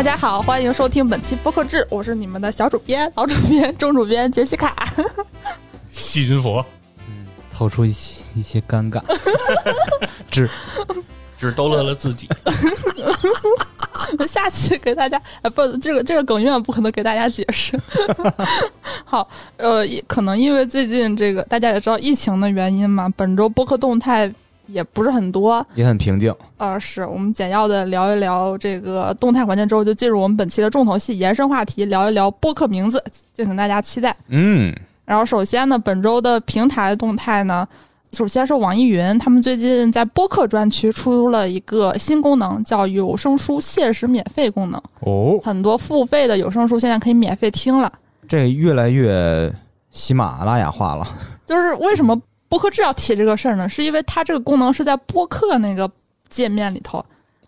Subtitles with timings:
[0.00, 4.74] 大家好，欢迎收听本期播客志，我是你们的小主编、老主编、中主编杰西卡。
[5.90, 6.64] 细菌佛
[7.06, 9.02] 嗯透出一些一些尴尬，
[10.30, 10.48] 只
[11.36, 12.26] 只逗乐了自己。
[14.26, 17.78] 下期给大家，哎，不，这个这个梗永远不可能给大家解释。
[19.04, 24.32] 好，呃，也可能因为最近这个大家也知道疫情的原因嘛，本周播客动态
[24.72, 25.64] 也不是很多。
[25.74, 26.34] 也很平静。
[26.56, 33.02] 呃，是我们简要的聊一聊这个动态环境之后，就进入我们本期的重头戏延伸话题，聊一聊播客名字，
[33.32, 34.16] 敬请大家期待。
[34.28, 34.74] 嗯，
[35.04, 37.66] 然后首先呢，本周的平台动态呢，
[38.12, 44.80] 首先是网易云，他们最近在播客专区出了一个新功能，叫有声书限时免费功能。
[45.00, 47.92] 哦，很多付费的有声书现在可以免费听了。
[48.28, 49.52] 这越来越
[49.90, 51.06] 喜马拉雅化了。
[51.46, 52.16] 就是为什么
[52.50, 53.66] 播客制要提这个事儿呢？
[53.66, 55.90] 是因为它这个功能是在播客那个
[56.28, 56.98] 界面里头，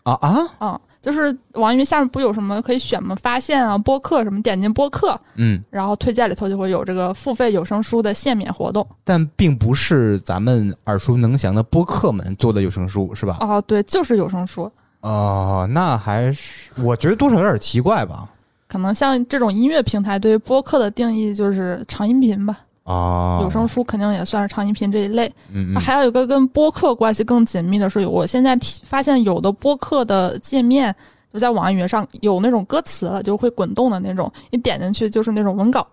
[0.04, 3.16] 啊啊，嗯，就是网易云下面不有什么可以选吗？
[3.20, 8.86] 发现啊，播客什么，点进播客，嗯，然后推荐里头就会有这个付费有声书的限免活动。
[9.02, 13.38] 但并不是咱们耳熟能详的播客们做的有声书，是吧？
[13.40, 14.70] 哦，对，就是有声书。
[15.00, 18.30] 哦，那还是我觉得多少有点奇怪吧。
[18.68, 25.32] 可能像这种音乐平台对于播客的定义就是长音频吧，哦，有声书肯定也算是长音频这一类。
[25.52, 30.94] 嗯，嗯还有一个跟播客关系更紧密的是，我现在发现有的播客的界面
[31.32, 35.86] 就在网易云上有那种歌词了，就会滚动的那种，你点进去就是那种文稿。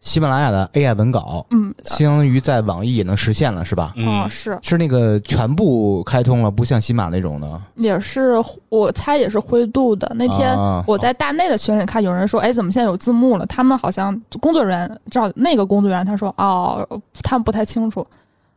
[0.00, 3.92] 喜马拉雅的 AI 文稿，嗯，相当于在网易也能实现了，是吧？
[3.96, 7.60] 哦，嗯，是，是那个全部开通了，不像喜马那种的。
[7.74, 8.34] 也是，
[8.68, 10.10] 我猜也是灰度的。
[10.14, 13.44] 那天啊我在大内的群里看，有人说，哎，怎么现在有字幕了？
[13.46, 16.86] 他们好像工作人员，至少那个工作人员他说，哦，
[17.22, 18.06] 他们不太清楚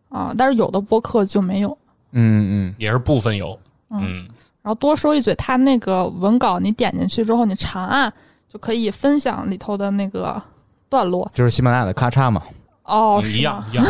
[0.09, 1.75] 啊，但是有的播客就没有。
[2.11, 3.57] 嗯嗯，也是部分有。
[3.89, 4.27] 嗯嗯，
[4.61, 8.13] 然后多说一嘴，他那个文稿你点进去之后，你长按
[8.47, 10.41] 就可以分享里头的那个
[10.91, 11.27] 段落。
[11.33, 12.43] 就是喜马拉雅的咔嚓嘛。
[12.83, 13.41] 哦，嗯一？
[13.41, 13.83] 样一样。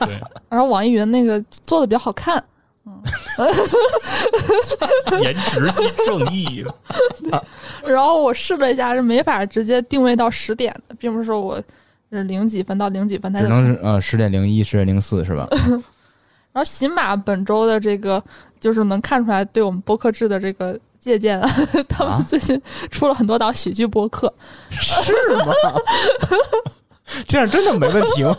[0.00, 0.20] 对，
[0.50, 2.42] 然后网易云那个做的比较好看，
[5.22, 6.64] 颜值即正义。
[7.86, 11.62] 然后我试了一下，是没法直接定位到十点的，并不是说我
[12.10, 15.46] 是零几分到零几分，它只能是呃十点零一、十点零四是吧？
[16.52, 18.22] 然后喜马本周的这个
[18.58, 21.46] 就是能看出来对我们播客制的这个借鉴了，
[21.88, 24.32] 他啊们最近出了很多档喜剧播客，
[24.70, 24.92] 是
[25.46, 25.52] 吗？
[27.28, 28.34] 这样真的没问题吗？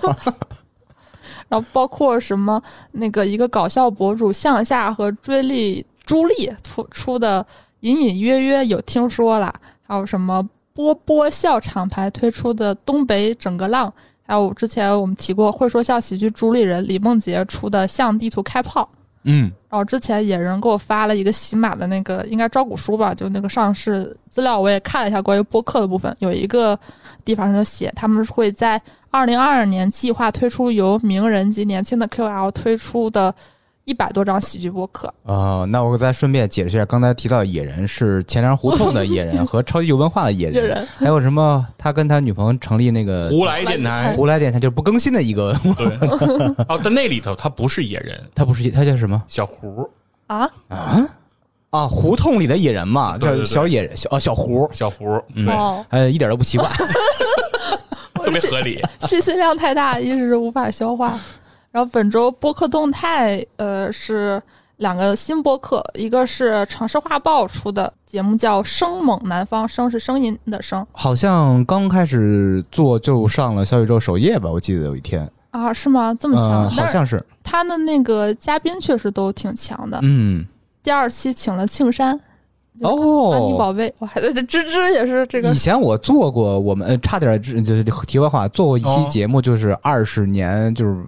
[1.48, 2.62] 然后包括什么
[2.92, 7.46] 那个一个搞笑博主向下和追丽朱莉出出的
[7.80, 9.54] 隐隐约约有听说了，
[9.88, 13.92] 还有什么波波笑厂牌推出的东北整个浪，
[14.26, 18.90] 还有之前我们提过会说笑喜剧主理人李梦洁出的向地图开炮。
[19.30, 26.80] 嗯，然后之前野人给我发了一个喜马的那个应该招股书吧，就那个上市资料，我也看了一下关于播客的部分，有一个
[27.26, 33.34] 地方上就写他们会在二零二二年计划推出由名人及年轻的 QL 推出的
[33.88, 35.12] 一百多张喜剧播客。
[35.24, 44.14] 呃，那我再顺便解释一下，刚才提到的野人是钱粮胡同的野人和超级有文化的野人， 野人还有什么他跟他女朋友成立那个胡来电台。
[44.14, 45.56] 胡来电台，就是不更新的一个，
[46.68, 49.90] 哦，在那里头他不是野人，他不是他叫什么小胡，
[50.28, 51.10] 啊，啊？
[51.70, 55.48] 啊胡同里的野人嘛，叫对对对小野人，小哦小胡，小胡，嗯
[55.92, 56.70] 呃，一点都不奇怪。
[58.16, 58.84] 特别合理。
[59.04, 61.18] 信息量太大，一时无法消化。
[61.72, 64.42] 然后本周播客动态，呃，是
[64.78, 76.16] 两个新播客，一个是城市画报出的节目叫《生猛南方》，声是声音的声好像刚开始做就上了小宇宙首页吧，我记得有一天，啊，是吗？
[76.20, 76.66] 这么强？
[76.66, 80.00] 嗯，好像是，他的那个嘉宾确实都挺强的。
[80.04, 80.46] 嗯，
[80.82, 82.20] 第二期请了庆山，
[82.82, 91.04] 哦安妮宝贝，我还在这芝芝也是这个以前我做过，我们呃差点儿就是题外话，做过一期哦节目，就是二十年就是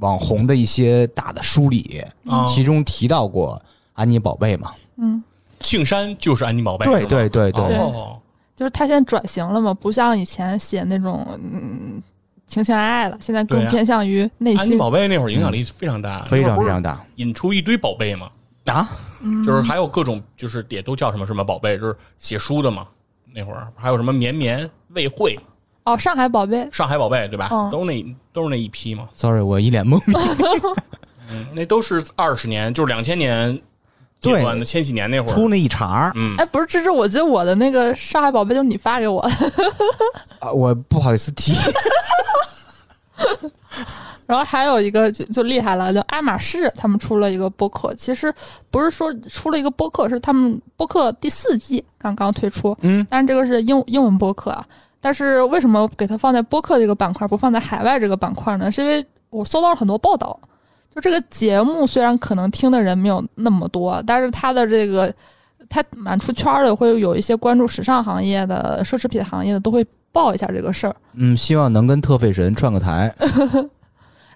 [0.00, 3.60] 网红的一些大的梳理，啊其中提到过
[3.94, 4.72] 安妮宝贝嘛。
[4.96, 5.22] 嗯，
[5.60, 7.62] 庆山就是安妮宝贝，对对对对。
[7.78, 8.20] 哦，
[8.56, 12.02] 就是他现在转型了嘛，不像以前写那种嗯
[12.46, 14.60] 情情爱爱了，现在更偏向于内心。
[14.60, 14.78] 安妮心。
[14.78, 17.00] 宝贝那会儿影响力非常大，非常非常大。
[17.16, 18.30] 引出一堆宝贝嘛，
[18.66, 18.90] 啊！
[19.22, 19.44] 嗯。
[19.44, 22.86] 就是还有各种就是也都叫什么什么宝贝，就是写书的嘛。
[23.32, 23.68] 那会儿。
[23.76, 25.38] 还有什么绵绵、魏慧、
[25.92, 27.48] 哦，上海宝贝，上海宝贝，对吧？
[27.50, 29.08] 嗯都那都是那一批嘛。
[29.14, 30.12] Sorry，我一脸懵逼。
[31.32, 33.60] 嗯，那都是二十年，就是两千年
[34.20, 35.34] 阶段的千禧年那会儿。
[35.34, 39.28] 出那一茬儿嗯哎，不是芝芝，我记得我的那个上海宝贝就是你发给我的。
[40.40, 41.54] 啊，我不好意思提。
[44.26, 47.92] 然后还有一个就就厉害了，叫爱马仕，他们出了一个播客。
[47.96, 48.32] 其实
[48.70, 54.64] 不是说出了一个播客，是他们播客第四季刚刚推出，嗯，但是这个是英英文播客啊。
[55.00, 58.70] 但是为什么给它放在播客这个板块，不放在海外这个板块呢？
[58.70, 60.38] 是因为我搜到了很多报道，
[60.94, 65.12] 就这个节目虽然可能听的人没有那么多，但是它的这个
[65.68, 70.94] 它蛮出圈儿的，会有一些关注时尚行业的、奢侈品行业的都会报一下这个事儿。
[71.14, 73.14] 嗯，希望能跟特费神串个台。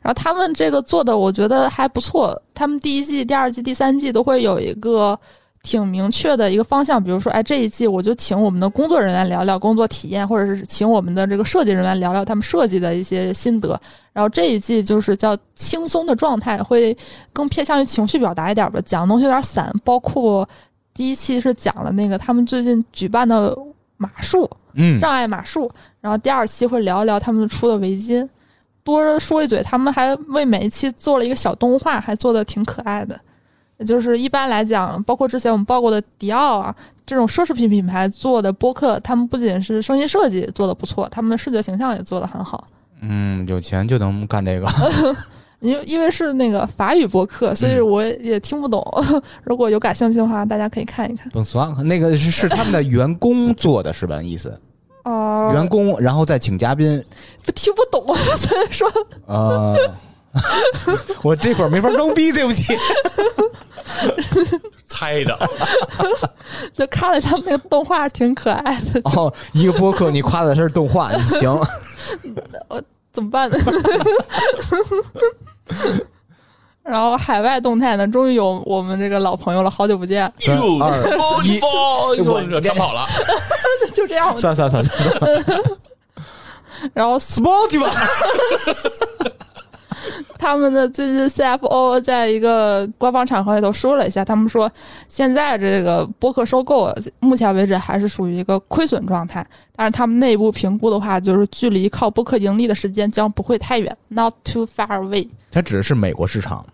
[0.00, 2.40] 然后他们这个做的，我觉得还不错。
[2.52, 5.18] 他们第一季、第二季、第三季都会有一个
[5.64, 13.80] 挺明确的一个方向，比如说，哎，这一季我就请我们的工作人员聊聊工作体验，或者是请我们的这个设计人员聊聊他们设计的一些心得。
[14.12, 16.96] 然后这一季就是叫轻松的状态，会
[17.32, 19.74] 更偏向于情绪表达一点吧，讲的东西有点散。
[19.82, 20.46] 包括
[20.92, 23.56] 第一期是讲了那个他们最近举办的
[23.96, 25.70] 马术，嗯，障碍马术，
[26.00, 28.28] 然后第二期会聊一聊他们出的围巾。
[28.84, 33.18] 多说一嘴，他们还为每一期做了一个小动画，还做的挺可爱的。
[33.78, 36.74] 也就是一般来讲，包括之前我们报过的迪奥啊
[37.06, 42.68] 这种奢侈品品牌做的播客，他们不仅是声音设计做的不错，他们的视觉形象也做得很好。
[43.00, 44.66] 嗯，有钱就能干这个。
[45.60, 48.84] 因为因为是那个法语播客，所以我也听不懂。
[49.44, 51.30] 如果有感兴趣的话，大家可以看一看。
[51.32, 54.20] 本 swag 那个是是他们的员工做的是吧？
[54.22, 54.54] 意思
[55.04, 57.02] 哦、员工，然后再请嘉宾。
[57.44, 58.90] 不听不懂，所以说
[59.26, 59.74] 呃，
[61.22, 62.74] 我这会儿没法装逼，对不起。
[64.88, 65.38] 猜的，
[66.74, 69.00] 就看了他们那个动画，挺可爱的。
[69.04, 71.50] 哦，一个播客你夸的是动画，行。
[72.68, 72.82] 我
[73.12, 73.58] 怎么办呢？
[76.82, 80.94] 然后海外动态呢，终于有我们这个老朋友了，好久不见，三哟，二
[81.44, 83.06] 一哦我哟，抢跑了，
[83.94, 84.36] 就这样吧。
[84.36, 84.94] 算算算算
[86.92, 87.90] 然后，Spotify
[90.38, 94.70] 他们的最近 CFO 在一个官方场合里头说了一下，他们说
[95.08, 99.46] 现在这个播客收购，目前为止还是属于一个亏损状态。
[99.76, 105.28] 但是他们内部评估的话，就是距离靠播客盈利的时间将不会太远，not too far away。
[105.50, 106.64] 它指的是美国市场。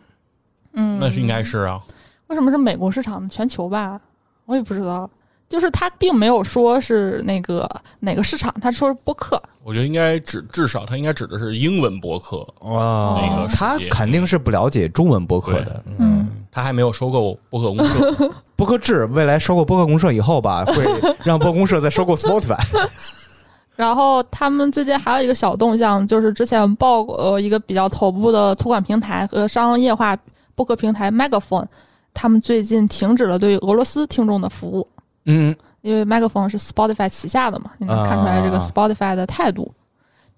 [0.73, 1.81] 嗯，那是应该是啊，
[2.29, 3.29] 为什么是美国市场呢？
[3.31, 4.01] 全球吧，
[4.47, 5.09] 我也不知道。
[5.51, 7.69] 就是他并没有说是那个
[7.99, 9.43] 哪个市场，他说是播客。
[9.65, 15.85] 我觉得应该指至少他应该指的是英文播客，啊那个他肯定是不了解中文播客的。
[15.99, 20.85] 嗯，他还没有收购播客公社， 播客制未来收购播客公社以后吧，会
[21.25, 22.57] 让播客公社再收购 Spotify。
[23.75, 30.17] 然后他们最近还有一个小动向，就是之前报呃一个比较头部的托管平台和商业化
[30.55, 31.67] 播客平台 Megaphone，
[32.15, 34.87] 他们最近停止了对俄罗斯听众的服务，
[35.31, 39.73] 嗯，因为 Megaphone 是 Spotify 旗下的嘛，你能看出来这个啊 Spotify 的态度。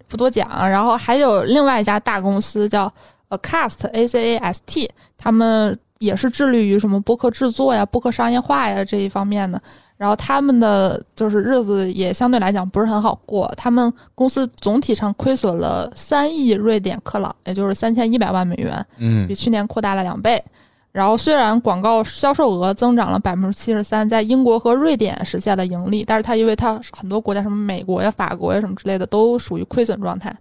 [0.08, 2.92] 不多讲，然后还有另外一家大公司叫
[3.30, 9.58] Acast A C A S T，他们也是致力于什么播客制作呀、播客商业化呀这一方面的。
[9.96, 20.42] 然后他们的就是日子也相对来讲不是很好过，他们公司总体上亏损了三亿瑞典克朗，也就是三千一百万美元，嗯比去年扩大了两倍。
[20.92, 30.36] 然后虽然广告销售额增长了百分之七十三，在英国和瑞典实现了盈利，但是它因为它很多国家什么美国呀、法国呀什么之类的都属于亏损状态，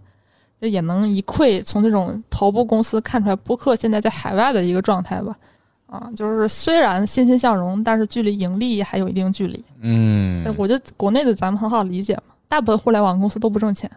[0.60, 5.34] 就也能一窥从这种头部公司看出来播客现在在海外的一个状态吧。
[5.86, 9.62] 啊，就是虽然欣欣向荣，但是距离盈利还有一定距离。
[9.80, 13.90] 嗯，我觉得国内的咱们很好理解嘛，大部分互联网公司都不挣钱。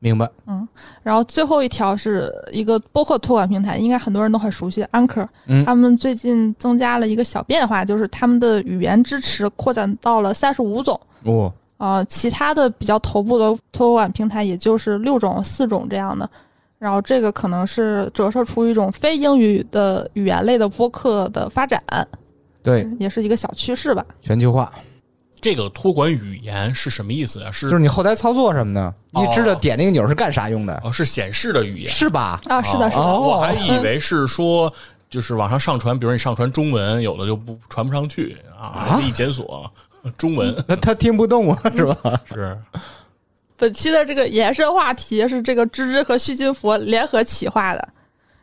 [0.00, 0.28] 明白。
[0.46, 0.66] 嗯
[1.02, 5.26] 然后最后一条是一个播客托管平台，应该很多人都很熟悉，Anchor。
[5.46, 10.98] 嗯他们最近增加了一个小变化，就是他们的语言支持扩展到了三十五种。
[11.24, 16.28] 哦，呃，其他的比较头部的托管平台也就是六种、四种这样的。
[16.78, 21.82] 然后这个可能是折射出一种非英语的语言类的播客的发展，
[22.62, 24.02] 对，也是一个小趋势吧。
[24.22, 24.72] 全球化
[25.40, 27.50] 这个托管语言是什么意思呀？
[27.52, 31.90] 是就是你后台操作什么的，你知道哦点那个钮是干啥用的，哦，是显示的语言。
[31.90, 32.40] 是吧？
[32.46, 34.72] 啊，是的，是的，哦我还以为是说，
[35.08, 39.70] 就是网上上传，比如你上传中文，有的就不传不上去啊，一检索
[40.16, 42.20] 中文那 他听不懂啊， 是吧？
[42.32, 42.58] 是
[43.56, 47.88] 本期的这个延伸话题是这个芝芝和细菌佛联合企划的。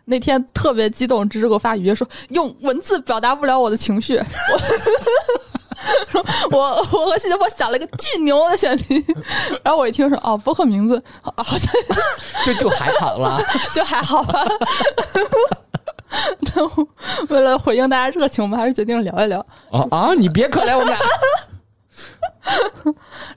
[0.10, 4.22] 那天特别激动，芝芝给我发语音说用文字表达不了我的情绪。
[6.52, 9.04] 我我 我和细菌佛想了一个巨牛的选题，
[9.64, 11.72] 然后我一听说哦，博客名字好好像
[12.46, 13.42] 就就还好了。
[13.74, 14.46] 就还好吧。
[16.40, 16.88] 那我
[17.30, 19.40] 为了回应大家热情，我们还是决定聊一聊。
[19.72, 20.14] 啊啊！
[20.14, 20.98] 你别可怜我们俩。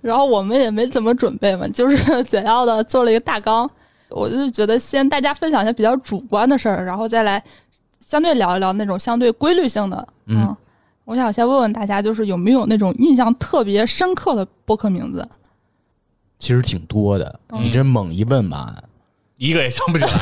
[0.01, 3.69] 然后我们也没怎么准备嘛，就是简要的做了一个大纲，
[4.09, 7.43] 我就觉得先大家分享一下比较主观的事儿，然后再来
[8.07, 10.09] 相对聊一聊那种相对规律性的。
[10.27, 10.57] 嗯
[11.11, 15.29] 我想先问问大家，就是有没有那种印象特别深刻的播客名字？
[16.39, 18.73] 其实挺多的，嗯你这猛一问吧，
[19.37, 20.13] 一个也想不起来。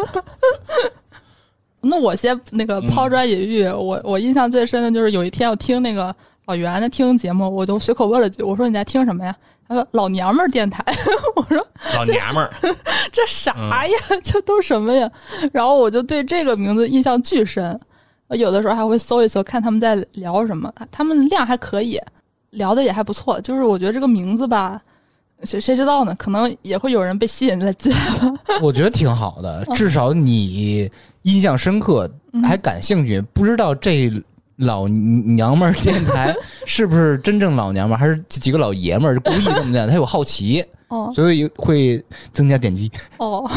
[1.80, 9.34] 那我先那个嗯抛砖引玉，我我印象最深的就是有一天我听那个老袁的听节目，我就随口问了句，我说你在听什么呀？
[9.66, 10.84] 他说老娘们儿电台。
[11.34, 12.52] 我说老娘们儿，
[13.10, 13.96] 这啥呀？
[14.22, 15.10] 这都什么呀？
[15.50, 17.80] 然后我就对这个名字印象巨深，我
[18.30, 20.72] 有的时候还会搜一搜，看他们在聊什么。
[20.90, 22.00] 他们量还可以，
[22.50, 23.40] 聊的也还不错。
[23.40, 24.80] 就是我觉得这个名字吧，
[25.44, 26.14] 谁谁知道呢？
[26.16, 28.34] 可能也会有人被吸引来进来吧。
[28.60, 30.90] 我觉得挺好的，嗯 至少你
[31.22, 32.10] 印象深刻，
[32.42, 33.20] 还感兴趣。
[33.32, 34.10] 不知道这
[34.56, 36.34] 老娘们儿电台
[36.66, 39.86] 是不是真正老娘们儿，还是几个老爷们儿故意这么的？
[39.86, 42.90] 他有好奇，哦所以会增加点击。
[43.18, 43.48] 哦。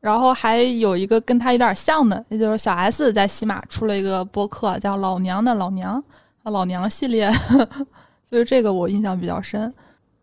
[0.00, 5.96] 然后还有一个跟他有点像的，也就是小 S 在喜马出了一个播客，叫《老娘的老娘》
[6.44, 7.30] 啊，老娘系列，
[8.30, 9.72] 所以这个我印象比较深。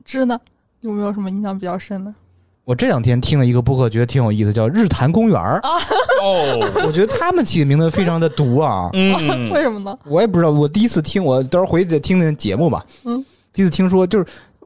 [0.03, 0.39] 芝呢，
[0.81, 2.13] 有没有什么印象比较深的？
[2.63, 5.59] 我这两天听了一个播客，觉得挺有意思，叫日坛公园儿。
[6.23, 8.89] 哦， 我觉得他们起的名字非常的毒啊！
[8.93, 9.95] 嗯，为什么呢？
[10.05, 12.83] 我也不知道，我第一次听，我到时候回去再听听节目吧。
[13.03, 14.25] 嗯，第一次听说，就是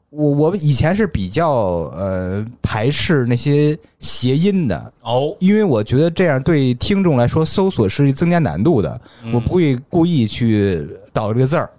[0.10, 1.52] 我我以前是比较
[1.96, 11.70] 呃排斥那些谐音的，哦，因为我觉得这样对听众来说搜索是增加难度的，嗯我不会故意去导这个字儿。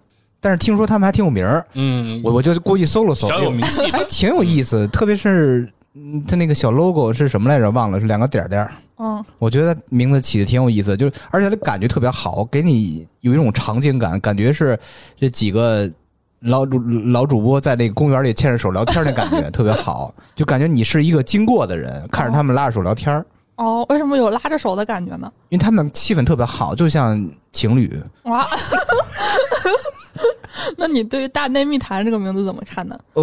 [0.40, 4.86] 但是听说他们还挺有名儿，嗯，我我就故意搜了搜，小有名气还挺有意思。
[4.88, 7.70] 特别是嗯他那个小 logo 是什么来着？
[7.70, 8.72] 忘了，是两个点儿点儿。
[9.02, 14.78] 嗯，我觉得名字起的挺有意思，就是而且它感觉特别好，给你有一种场景感，感觉是
[15.16, 15.90] 这几个
[16.40, 16.78] 老主
[17.12, 25.30] 老主播在那个公园里牵着手聊天那感觉 特别好，就感觉你是一个经过的人，看着他们拉着手聊天儿，哦，为什么有拉着手的感觉呢？
[25.50, 28.02] 因为他们气氛特别好，就像情侣。
[28.22, 28.46] 哇，
[30.78, 32.98] 那你对于《大内密谈》这个名字怎么看呢？
[33.12, 33.22] 呃，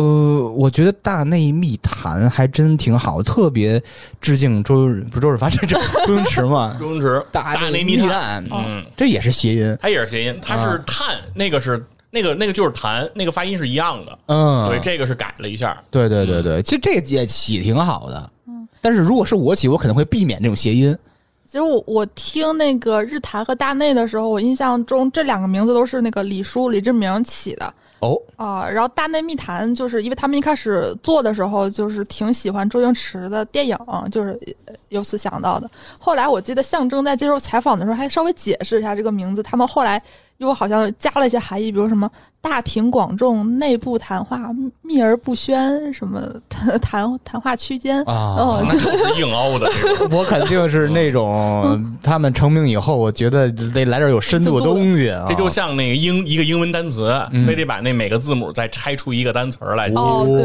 [0.56, 3.82] 我觉得大内密谈还真挺好，特别
[4.22, 11.84] 致敬周润，不是周润发，这这周星驰嘛，周星驰大内内密探，探，嗯，这也是谐音，它也是谐音，它是碳，那个是
[12.18, 14.20] 那个那个就是弹，那个发音是一样的。
[14.26, 15.78] 嗯，对，这个是改了一下。
[15.92, 18.32] 对对对对，其实这个也起挺好的。
[18.48, 20.98] 嗯但是如果是我起，我可能会避免这种谐音。
[21.46, 33.78] 其实我我听那个日坛和大内的时候，我印象中这两个名字都是那个李叔李志明起的哦，啊、然后大内密谈就是因为他们一开始做的时候就是挺喜欢周星驰的电影，
[34.12, 35.70] 就是呃由此想到的。
[35.98, 40.02] 后来我记得象征在接受采访的时候还稍微解释一下这个名字，他们后来
[40.38, 42.10] 又好像加了一些含义，比如什么
[42.42, 44.50] 大庭广众、内部谈话、
[44.82, 48.02] 秘而不宣，什么 谈谈谈话区间。
[48.04, 48.88] 啊，就是
[49.20, 49.70] 硬凹的。
[50.12, 55.26] 我肯定是那种他们成名以后，我觉得得来点有深度的东西啊。
[55.28, 57.12] 这就像那个英一个英文单词，
[57.46, 59.88] 非得把那每个字母再拆出一个单词儿来。
[59.96, 60.38] 哦对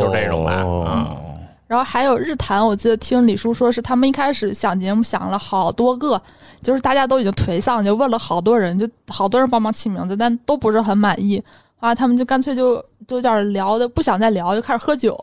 [0.00, 1.33] 就是这种吧哦嗯
[1.74, 6.22] 然后还有日坛，我记得听李叔说是他们一开始想节目想了好多个，
[6.62, 11.42] 就是大家都已经颓丧，就问了好多人，就好多人帮忙起名字，但都不是很满意。
[11.80, 12.76] 啊他们就干脆就
[13.08, 15.18] 就有点聊的不想再聊，就开始喝酒，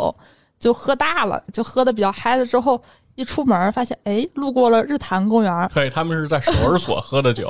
[0.59, 2.45] 就喝大了，就喝的比较嗨了。
[2.45, 2.77] 之后
[3.15, 7.49] 一出门发现，哎，路过了日坛公园，对，他们是在守儿所喝的酒。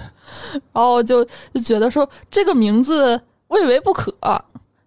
[0.72, 4.10] 然后就就觉得说这个名字未为不可，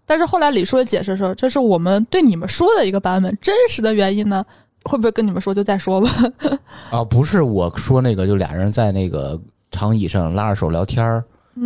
[0.08, 4.44] 但是后来李叔也解释说，这是我们对你们说的一个版本，真实的原因呢，
[4.84, 6.10] 会不会跟你们说就再说吧？
[6.90, 11.24] 啊，不是我说那个，就俩人在那个长椅上拉着手聊天儿，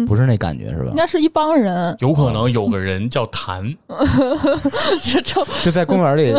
[0.07, 0.95] 不是那感觉是吧应？
[0.95, 3.63] 该是一帮人，有可能有个人叫谭，
[5.05, 6.33] 这这就在公园里，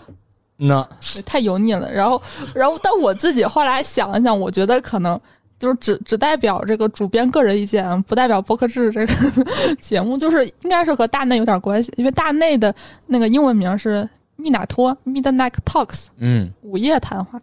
[0.56, 0.88] 那
[1.26, 1.92] 太油腻了。
[1.92, 2.22] 然后，
[2.54, 5.20] 然后，但我自己后来想了想，我觉得可能
[5.62, 9.14] 就是只只代表这个主编个人意见，不代表播客制这个
[9.80, 12.74] 节目，就是应该是和大内有点关系，因为大内的
[13.06, 17.40] 那个英文名是密纳托 （Midnight Talks），嗯午夜谈话，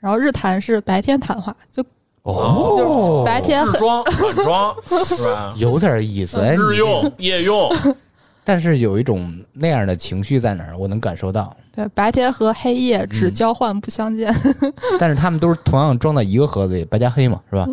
[0.00, 1.82] 然后日谈是白天谈话，就
[2.24, 5.54] 哦，白天很日装、很装 是吧？
[5.56, 7.70] 有点意思哎，日用、夜用，
[8.48, 11.54] 但是有一种那样的情绪在哪儿，我能感受到。
[11.74, 14.32] 对白天和黑夜只嗯交换不相见。
[15.00, 17.66] 但是他们都是同样装在一个盒子里，白加黑嘛，是吧？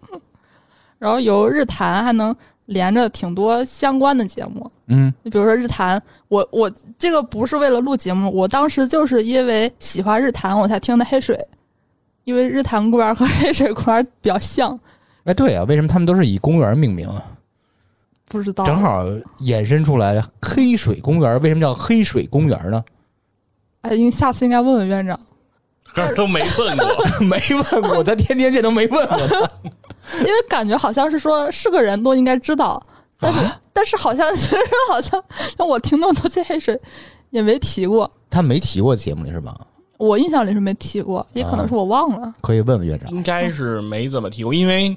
[1.00, 11.42] 然后由日坛还能连着挺多相关的节目，嗯，你比如说日坛，我我这个不是为了录节目，我当时就是因为喜欢日坛，我才听的黑水，
[12.24, 14.78] 因为日坛公园和黑水公园比较像，
[15.24, 17.24] 哎，对啊，为什么他们都是以公园命名啊？
[18.28, 19.04] 不知道正好
[19.40, 22.84] 衍生出来黑水公园，为什么叫黑水公园呢？
[23.82, 25.18] 哎，应下次应该问问院长，
[25.84, 26.86] 可是都没问过。
[27.24, 29.50] 没问过，他天天见都没问过他。
[30.18, 32.82] 因为感觉好像是说是个人都应该知道，
[33.18, 33.38] 但是、
[33.72, 34.56] 但是好像其实
[34.90, 35.22] 好像
[35.56, 36.78] 像我听那么多届黑水
[37.30, 39.56] 也没提过，他没提过节目里是吧？
[39.96, 42.34] 我印象里是没提过，也可能是我忘了。
[42.40, 43.10] 可以问问院长。
[43.10, 44.96] 应该是没怎么提过，因为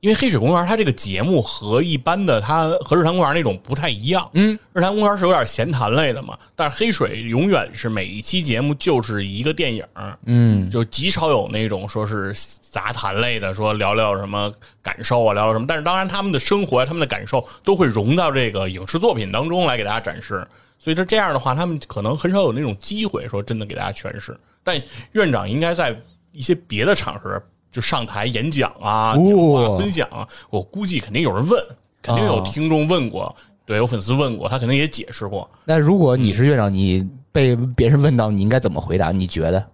[0.00, 4.28] 因为黑水公园它这个节目和一般的它和日坛公园那种不太一样。
[4.32, 9.84] 嗯，日坛公园是有点闲谈类的嘛，但是黑水永远是每一期节目就是一个电影，
[10.24, 14.52] 嗯，就极少有那种说是杂谈类的，说聊聊什么
[14.82, 15.66] 感受啊，聊聊什么。
[15.66, 20.46] 但是当然他们的生活、他们的感受都会融到这个影视作品当中来给大家展示。
[20.78, 24.34] 所以说这样的话，他们可能很少有那种机会说真的给大家诠释。
[24.64, 24.80] 但
[25.12, 25.94] 院长应该在
[26.32, 31.64] 一些别的场合就上台演讲啊、哦讲话分享啊，我估计肯定有人问，
[32.02, 33.34] 肯定有哦听众问过，
[33.64, 35.48] 对，有粉丝问过，他肯定也解释过。
[35.64, 39.10] 那如果你是院长，你被别人问到，你应该怎么回答？
[39.12, 39.64] 你觉得？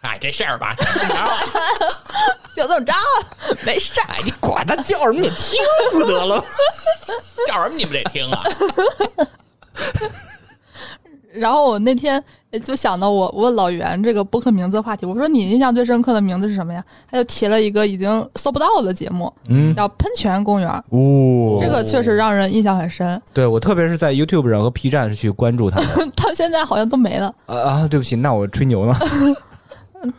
[0.00, 0.76] 哎，这事儿吧，
[2.54, 2.94] 就这么着，
[3.66, 4.06] 没事儿。
[4.08, 5.58] 哎，你管他叫什么，你听
[5.90, 6.42] 不得了。
[7.48, 8.42] 叫什么你们得听啊？
[11.38, 12.22] 然后我那天
[12.64, 16.84] 就想到我问老袁这个播客名字的话题，我说你印象最深刻的名字是什么呀？
[17.10, 23.20] 他就提了一个已经搜不到的节目，嗯，叫《喷泉公园》，哦这个确实让人印象很深。
[23.32, 25.86] 对我特别是在 YouTube 上和 P 站是去关注他的。
[26.16, 28.96] 到现在好像都没了，啊啊，对不起，那我吹牛了。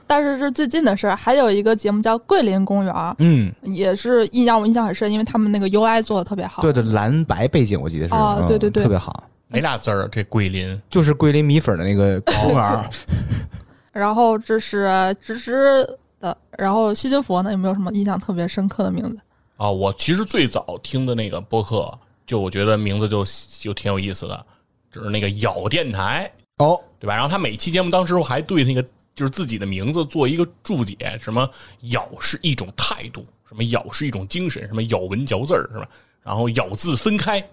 [0.05, 1.15] 但是是最近的事儿。
[1.15, 6.61] 还有一个节目叫《桂林公园》，嗯，也是印让我印象很深，因为他们那个 UI 做的特别好。
[6.61, 8.13] 对对，蓝白背景我记得是。
[8.13, 10.09] 啊哦对对对特别好，哪俩字儿啊？
[10.11, 12.89] 这桂林就是桂林米粉的那个 公园。
[13.91, 15.85] 然后这是芝芝
[16.19, 19.19] 的，然后西金佛呢，有没有什么印象特别深刻的名字？
[19.57, 21.91] 啊，我其实最早听的那个播客，
[22.25, 23.25] 就我觉得名字就
[23.59, 24.45] 就挺有意思的，
[24.91, 27.15] 就是那个咬电台，哦，对吧？
[27.15, 28.81] 然后他每期节目当时我还对那个
[29.15, 31.49] 就是自己的名字做一个注解，什么
[31.89, 35.89] 咬是一种态度，什么咬是一种精神，什么咬文嚼字儿是吧？
[36.23, 37.43] 然后咬字分开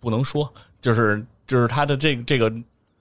[0.00, 2.52] 不能说，就是就是他的这个这个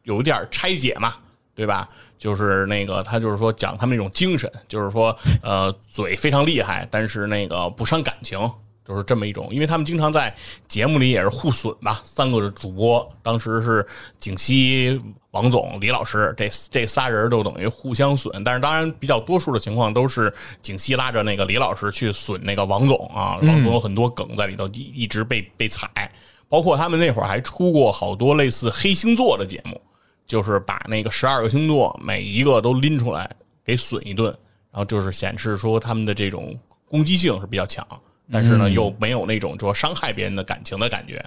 [0.03, 1.15] 有一点拆解嘛，
[1.56, 1.88] 对吧？
[2.17, 8.39] 就是那个他就是说讲他们那种精神，就是说呃嘴非常厉害，但是那个不伤感情。
[8.86, 10.36] 就是这么一种，因为他们经常在
[10.67, 12.01] 节目里也是互损吧。
[12.03, 13.88] 三个主播当时是
[14.19, 14.99] 景熙、
[15.32, 18.43] 王总、李老师，这这仨人都等于互相损。
[18.43, 23.38] 但是当然，比较多数的情况都是景熙拉着那个李老师去损那个王总啊。
[23.43, 25.89] 王总有很多梗在里头，一一直被被踩。
[26.54, 29.82] 包括他们那会儿还出过好多类似黑星座的节目，
[30.28, 33.28] 就是把那个十二个星座每一个都拎出来
[33.66, 34.28] 给损一顿，
[34.72, 36.56] 然后就是显示说他们的这种
[36.88, 37.84] 攻击性是比较强，
[38.32, 41.26] 但是呢又没有那种说伤害别人的感情的感觉，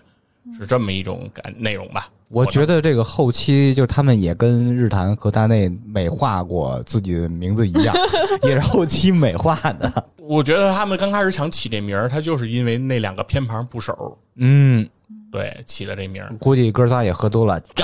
[0.57, 2.09] 是这么一种感内容吧。
[2.29, 7.93] 我觉得这个后期就是他们也跟日坛和大内美化过自己的名字一样，
[8.47, 10.07] 也是后期美化的。
[10.19, 14.89] 我觉得他们刚开始想起这名儿，他就是因为那两个偏旁部首，嗯，
[15.37, 16.33] 对起的这名儿。
[16.41, 17.61] 估计哥仨也喝多了，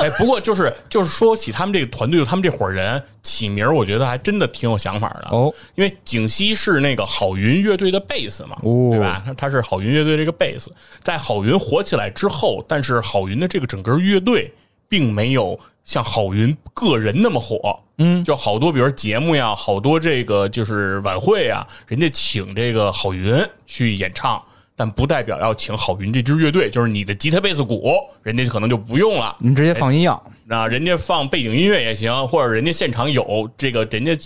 [0.00, 5.28] 哎，不过就是就是说起他们这个团队，他们这伙人起名儿，我觉得还真的挺有想法的。
[5.30, 9.22] 哦，因为景熙是那个好云乐队的贝斯嘛，哦对吧？
[9.26, 10.72] 他他是好云乐队这个贝斯，
[11.04, 14.50] 在好云火起来之后，但是好云的这个整个乐队
[14.88, 17.78] 并没有像郝云个人那么火。
[18.02, 24.42] 嗯，就好多，比如节目呀，好多这个就是晚会啊，人家请这个郝云去演唱，
[24.80, 29.36] 但不代表要请郝云这支乐队，就是你的吉他、贝斯、鼓，人家可能就不用了。
[29.38, 30.32] 你直接放音药。
[30.46, 34.16] 那人家放背景音乐也行，或者人家现场有这个人家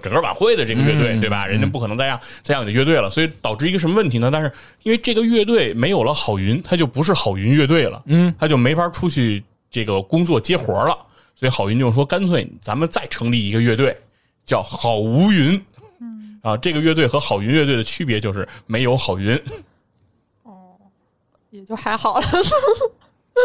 [0.00, 1.44] 整个晚会的这个乐队，对吧？
[1.44, 4.30] 人家不可能再让再让你的乐队了，所以导致一个什么问题呢？
[4.32, 4.52] 但是
[4.84, 10.96] 因为这个乐队没有了郝云，他就不是郝云乐队了，嗯，他就没法出去这个工作接活了，
[11.34, 13.96] 所以郝云就说，干脆咱们再成立一个乐队，
[14.46, 15.60] 叫郝无云。
[16.42, 19.38] 啊，这个乐队和郝云乐队的区别就是没有郝云，
[21.50, 22.26] 也就还好了。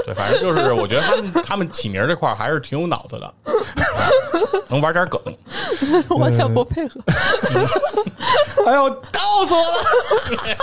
[0.04, 3.34] 对，反正就是我觉得他们他们起名这块儿还是挺有脑子的，啊
[4.68, 5.22] 能玩点梗。
[6.18, 7.00] 完全不配合。
[8.66, 9.84] 哎呦，告诉我了，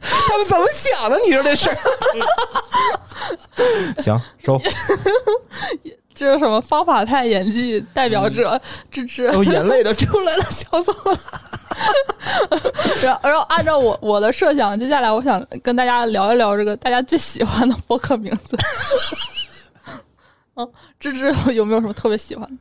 [0.00, 1.18] 他们怎么想的？
[1.24, 1.76] 你说这事儿？
[4.02, 4.58] 行，收。
[6.14, 9.26] 这是什么方法派演技代表者芝芝？
[9.28, 11.18] 哦，眼泪都出来了， 笑死我了。
[13.02, 18.56] 然后，然后按照我我的设想，接下来我想跟大家聊一聊这个大家最喜欢的播客名字。
[20.56, 22.56] 嗯，芝芝有没有什么特别喜欢的？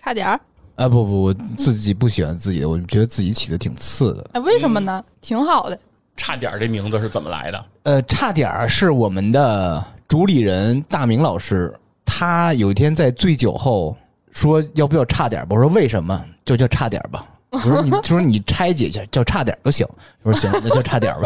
[0.00, 0.40] 差点儿，
[0.76, 4.30] 啊不不，我自己不喜欢自己的，我觉得自己起的挺次的。
[4.34, 5.04] 哎，为什么呢？
[5.20, 5.76] 挺好的。
[6.16, 7.64] 差点儿这名字是怎么来的？
[7.82, 11.74] 呃，差点儿是我们的主理人大明老师，
[12.14, 13.96] 他有一天在醉酒后
[14.32, 15.56] 说要不要差点吧？
[15.56, 16.22] 我说为什么？
[16.44, 17.24] 就叫差点吧。
[17.48, 19.86] 我说你说 你拆解一下，叫差点都行。
[20.22, 21.22] 我说行，那就差点吧。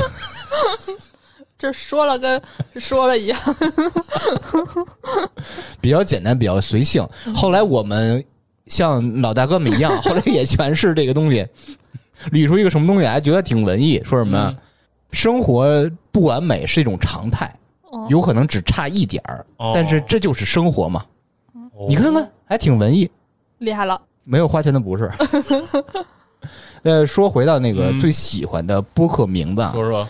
[1.59, 2.41] 这说了跟
[2.77, 3.39] 说了一样。
[5.81, 7.05] 比较简单，比较随性。
[7.35, 8.25] 后来我们
[8.67, 11.45] 像老大哥们一样，后来也诠释这个东西，
[12.31, 14.01] 捋出一个什么东西来，觉得挺文艺。
[14.05, 14.57] 说什么、嗯
[15.13, 17.66] 生活不完美是一种常态，哦
[18.09, 19.73] 有可能只差一点儿，哦。
[19.75, 21.05] 但是这就是生活嘛。
[21.53, 21.87] 哦。
[21.89, 23.11] 你看看，还挺文艺，
[23.59, 25.11] 厉害了，没有花钱的不是。
[26.83, 27.99] 呃，说回到那个嗯。
[27.99, 30.09] 最喜欢的播客名字啊，说说。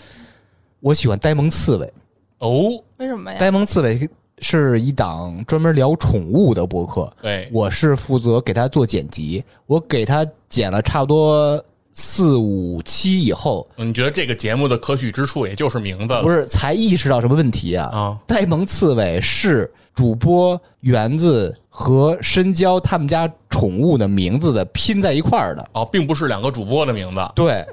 [0.81, 1.93] 我喜欢呆萌刺猬。
[2.39, 3.39] 哦，为什么呀？
[3.39, 11.65] 呆萌刺猬是一档专门聊宠物的播客，对，我是负责给他做剪辑，我给他剪了差不多
[11.99, 16.23] 四五期以后，你觉得这个节目的可取之处也就是名字了？
[16.23, 17.89] 不是才意识到什么问题啊？
[17.91, 18.19] 啊？
[18.27, 25.67] 呆萌刺猬是主播园子和深交他们家宠物的名字的拼在一块儿的。
[25.73, 27.65] 哦，并不是两个主播的名字，对，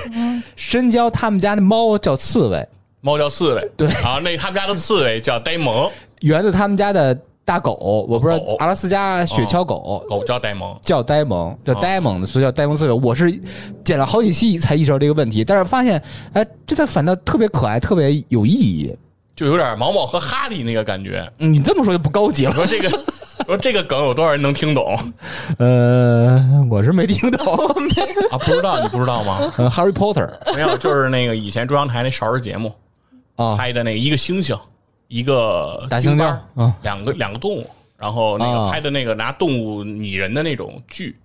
[0.54, 2.68] 深交他们家的猫叫刺猬，
[3.00, 3.88] 猫叫刺猬，对。
[4.02, 5.90] 啊，那他们家的刺猬叫呆萌，
[6.20, 7.18] 园子他们家的
[7.50, 10.06] 大狗，我不知狗道阿拉斯加雪橇狗。
[10.08, 12.92] 狗叫呆萌，叫呆萌，叫哦呆萌的，所以叫呆萌刺猬。
[12.92, 13.42] 我是
[13.84, 16.00] 剪了好几期才意识到这个问题，但是发现，
[16.32, 18.96] 哎，这它反倒特别可爱，特别有意义。
[19.34, 21.28] 就有点毛毛和哈利那个感觉。
[21.38, 22.54] 嗯你这么说就不高级了。
[22.54, 22.88] 说这个，
[23.44, 24.96] 说这个梗有多少人能听懂
[25.58, 27.52] 呃，我是没听懂。
[28.30, 28.38] 啊？
[28.38, 29.52] 不知道，你不知道吗？
[29.56, 32.72] 呃 Harry Potter 没有，就是那个以前中央台那少儿节目
[33.34, 34.56] 啊，拍的那个一个猩猩，
[35.10, 41.18] 一个大猩猩京巴儿啊两个两个动物，然后那啊个拍的那个拿动物拟人的那种剧，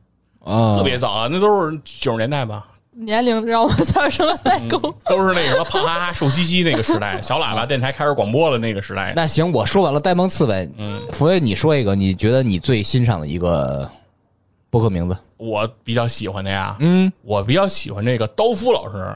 [0.44, 2.66] 啊，特别早啊，那都是九十年代吧。
[2.98, 4.80] 年龄让我产生了代沟。
[5.06, 9.14] 都是那什么胖哈哈、瘦兮兮那个时代，小喇叭电台开始广播的那个时代。
[9.16, 10.68] 那行，我说完了呆萌刺猬。
[10.78, 13.88] 嗯，福爷，你说一个你觉得你最欣赏的一个
[14.72, 15.16] 播客名字？
[15.38, 19.16] 我比较喜欢的呀，嗯，我比较喜欢这个刀夫老师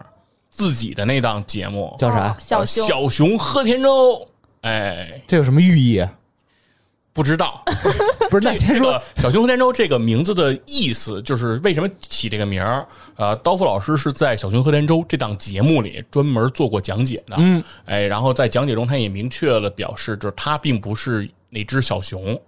[0.52, 2.36] 自己的那档节目，叫啥哦？
[2.38, 4.28] 小熊，小熊喝甜粥。
[4.62, 5.98] 哎，这有什么寓意？
[5.98, 6.12] 啊？
[7.14, 7.64] 不知道。
[8.30, 12.88] 不是，那先说这个小熊喝甜粥这个名字的意思，就是为什么起这个名儿？
[13.16, 17.36] 呃，刀夫老师是在《小熊喝甜粥》这档节目里专门做过讲解的。
[17.40, 22.40] 嗯，哎，然后在讲解中，他也明确了表示，就是他并不是那只小熊。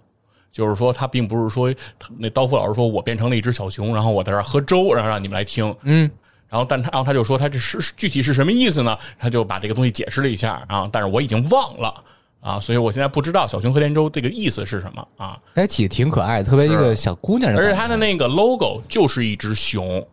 [0.52, 1.74] 就是说，他并不是说
[2.18, 5.74] 那刀夫老师说我变成了一只小熊，然后我在这儿喝粥，然后让你们来听。
[5.82, 6.10] 嗯，
[6.52, 8.94] 然后，但他然后他就说他这是具体是什么意思呢？
[9.18, 12.04] 他就把这个东西解释了一下啊，但是我已经忘了
[12.40, 15.38] 啊，所以我现在不知道小熊喝连粥这个意思是什么啊。
[15.54, 17.56] 还起的挺可爱的，特别一个小姑娘。
[17.56, 20.06] 而且它的那个 logo 就是一只熊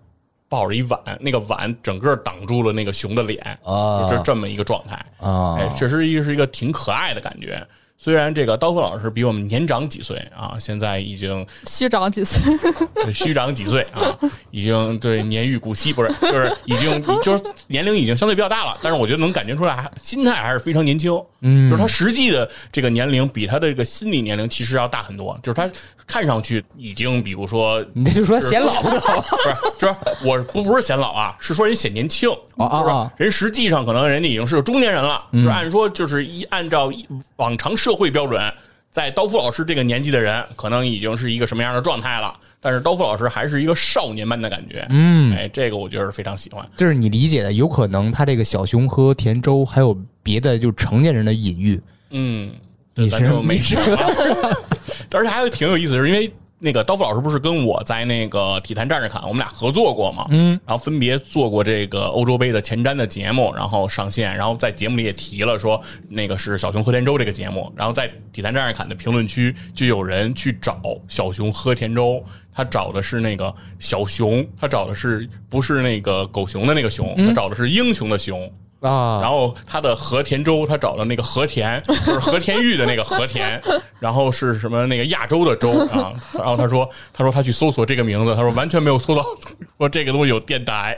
[0.48, 4.96] 抱着一碗，那个碗整个挡住了那个熊的脸，啊就是这么一个状态。
[5.20, 7.62] 啊哎，确实一个是一个挺可爱的感觉。
[8.02, 12.42] 虽然这个刀客老师比我们年长几岁啊，现在已经虚长几岁，
[13.14, 14.18] 虚长几岁啊，
[14.52, 21.12] 已经对年逾古稀，不是，就是已经就是年龄已经相对比较大了，但是我觉得能感觉出来，还心态还是非常年轻。
[21.42, 25.70] 嗯，就是他实际的这个年龄比他的这个心理年龄其实要大很多，就是他
[26.06, 29.22] 看上去已经，比如说 你这就说显老不就好了？
[29.22, 32.30] 不是，就是我不不是显老啊，是说人显年轻。
[32.58, 33.14] 啊啊啊！
[33.16, 36.92] 人实际上可能人家已经是个中年人了，嗯就是按说就是一按照
[37.38, 38.54] 往常社会标准，
[38.92, 42.34] 在刀夫老师这个年纪的人，可能已经是一个什么样的状态了。
[42.60, 46.68] 但是刀夫老师还是一个少年般的感觉，嗯，哎，这个我觉得非常喜欢。
[46.76, 49.98] 就是你理解的，有可能他这个小熊和田周还有
[50.30, 51.82] 别的就成年人的隐喻。
[52.12, 52.52] 嗯，
[52.94, 54.06] 你是没你是说了。
[55.12, 72.24] 而且还有挺有意思的是，因为那个刀锋老师不是跟我在那个体坛战士侃，我们俩合作过嘛，嗯，然后分别做过这个欧洲杯的前瞻的节目，然后上线，然后在节目里也提了说那个是小熊喝甜粥这个节目，然后在体坛战士侃的评论区就有人去找小熊喝甜粥。
[72.54, 78.52] 他找的是那个小熊，他找的是不是那个狗熊的那个熊，他找的是英雄的熊。
[78.82, 83.62] 啊，然后他的和田州，他找了那个和田，就是和田玉的那个和田，
[84.00, 86.14] 然后是什么那个亚洲的洲啊。
[86.34, 89.24] 然后他说，他说他去搜索这个名字，他说完全没有搜到
[89.78, 90.98] 说这个东西有电台。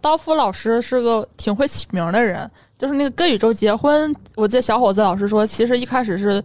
[0.00, 6.42] 刀夫老师是个挺会起名的人，就是那个跟宇宙结婚，我记得小伙子老师说，其实一开始是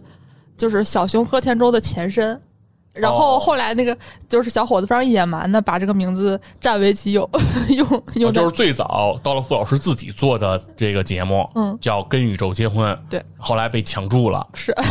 [0.56, 2.38] 就是小熊和田粥的前身，
[2.98, 3.96] 然后哦后来那个
[4.28, 7.28] 就是小伙子非常野蛮的把这个名字占为己有，
[7.70, 14.82] 用用就是最早刀了夫老师自己做的这个节目，嗯叫《跟宇宙结婚》，对，后来被抢注了，是哦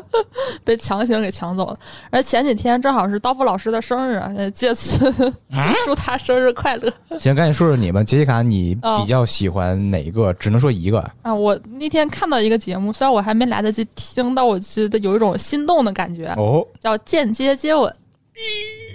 [0.64, 1.78] 被强行给抢走了。
[2.10, 5.06] 而前几天正好是刀夫老师的生日，呃借此
[5.50, 10.32] 啊 祝他生日快乐行，赶紧说说你们，杰西卡，你哦比较喜欢哪一个？
[10.34, 10.96] 只能说一个。
[11.22, 11.34] 啊！
[11.34, 17.94] 我那天看到一个节目，虽然我还没来得及听，但我觉得有一种心动的感觉，哦，叫间接接接吻，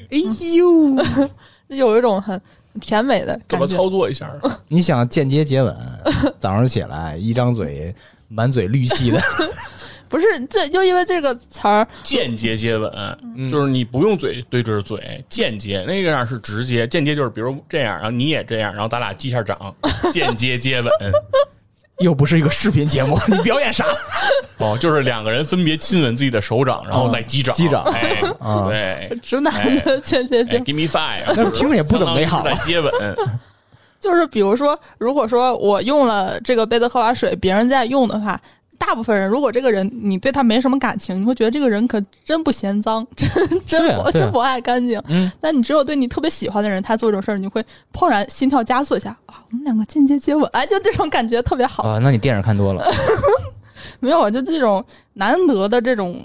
[0.10, 0.18] 哎
[0.56, 0.96] 呦，
[1.76, 2.40] 有一种很
[2.82, 3.46] 甜美的感觉。
[3.50, 4.30] 怎么操作一下？
[4.68, 5.76] 你想间接接吻，
[6.40, 7.94] 早上起来一张嘴
[8.28, 9.22] 满嘴绿气的，
[10.10, 12.92] 不是，这就因为这个词儿，间接接吻，
[13.38, 19.74] 嗯就是你不用嘴对着嘴，间接那个样是直接，间接就是比如这样，然后你也这样，然后咱俩击下掌，
[20.12, 20.92] 间接接吻。
[22.02, 23.86] 又不是一个视频节目， 你表演啥？
[24.58, 29.18] 哦，就是两个人分别亲吻自己的手掌，然后再击掌，击掌哎，啊对。
[29.22, 30.66] 直男的间接接哎吻。
[30.66, 33.16] ，Give me five，那听着也不怎么美好啊相当于是在接吻，
[34.00, 38.40] 就是比如说，如果说我用了这个杯子喝完水，别人在用的话，
[38.84, 43.30] 大部分人如果这个人你对他没什么感情，你会觉得这个人可真不嫌脏， 真
[43.64, 45.00] 真不、啊啊真不爱干净。
[45.08, 47.64] 嗯，但你只有对你特别喜欢的人，他做这种事儿，你会
[47.94, 51.84] 怦然心跳加速一下啊，我们两个间接接吻，哎，就这种感觉特别好。
[51.84, 52.84] 啊，那你电影看多了，
[54.02, 56.20] 没有，就这种难得的这种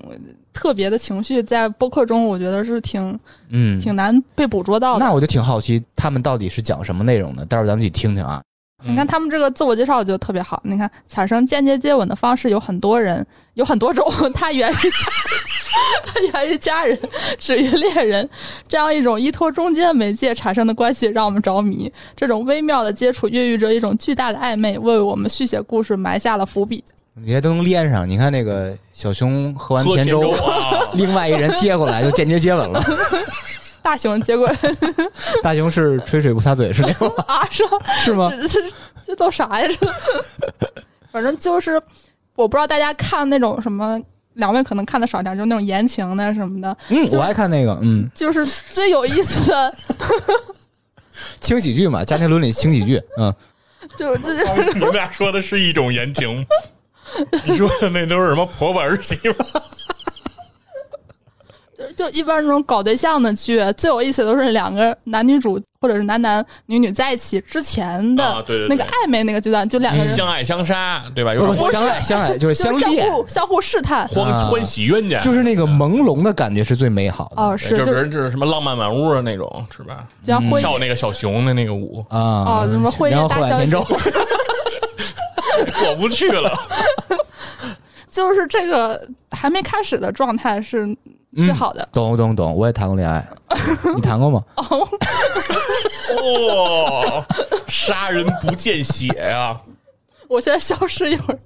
[0.54, 5.04] 特别的情绪，在播客中，我觉得是挺嗯，挺难被捕捉到的。
[5.04, 7.44] 那我就挺好奇，他们到底是讲什么内容的？
[7.44, 8.42] 待会儿咱们去听听啊。
[8.88, 10.60] 你看他们这个自我介绍就特别好。
[10.64, 14.10] 你看，产生间接接吻的方式有很多人，有很多种。
[14.34, 14.76] 它源于
[16.04, 16.98] 它源于家人，
[17.38, 18.28] 始于恋人，
[18.68, 21.92] 这样一种依托中间媒介产生的关系让我们着迷。
[22.14, 26.82] 这种微妙的接触孕育着一种巨大的暧昧，为我们续写故事埋下了伏笔。
[27.14, 28.08] 你这都能连上。
[28.08, 32.82] 你看那个小熊喝完甜粥，喝甜粥啊， 另外一人接过来就间接接吻了。
[33.86, 34.50] 大熊结果
[35.44, 37.24] 大熊是吹水不擦嘴是那种吗？
[37.32, 37.64] 啊，说
[38.02, 38.32] 是吗？
[38.50, 38.60] 这
[39.06, 39.68] 这都啥呀？
[39.68, 39.86] 这
[41.12, 41.80] 反正就是，
[42.34, 43.96] 我不知道大家看那种什么，
[44.34, 49.74] 两位可能看的少点，就那种言情的什么的，嗯，我爱看那个，嗯，就是最有意思的，
[51.40, 53.32] 轻喜剧嘛，家庭伦理轻喜剧，嗯，
[53.96, 54.34] 就这
[54.74, 56.44] 你们俩说的是一种言情吗？
[57.44, 59.44] 你说的那都是什么婆婆儿媳妇？
[61.76, 71.34] 就就一般这种搞对象的剧，最有意思的都是两个男女主或者是男男女女在一起之前的那个暧昧那个阶段，就两个人相爱相杀，对吧？
[71.34, 74.08] 有是相爱相爱就是相就是相恋，互相互试探。
[74.08, 80.04] 欢啊欢喜冤家，就是那个朦胧的感觉是最美好的哦，是就是什么浪漫满屋的那种，是吧？
[80.24, 82.18] 就像婚跳那个小熊的那个舞，啊。
[82.18, 83.94] 哦什么婚然后喝宴大消完甜粥息，
[85.84, 86.50] 过不去了。
[88.08, 90.96] 就是这个还没开始的状态是
[91.34, 91.86] 最好的。
[91.92, 93.26] 懂懂懂，我也谈过恋爱，
[93.94, 94.42] 你谈过吗？
[94.56, 94.88] 哦，
[96.22, 97.24] 哦，
[97.68, 99.60] 杀人不见血呀！
[100.28, 101.38] 我现在消失一会儿。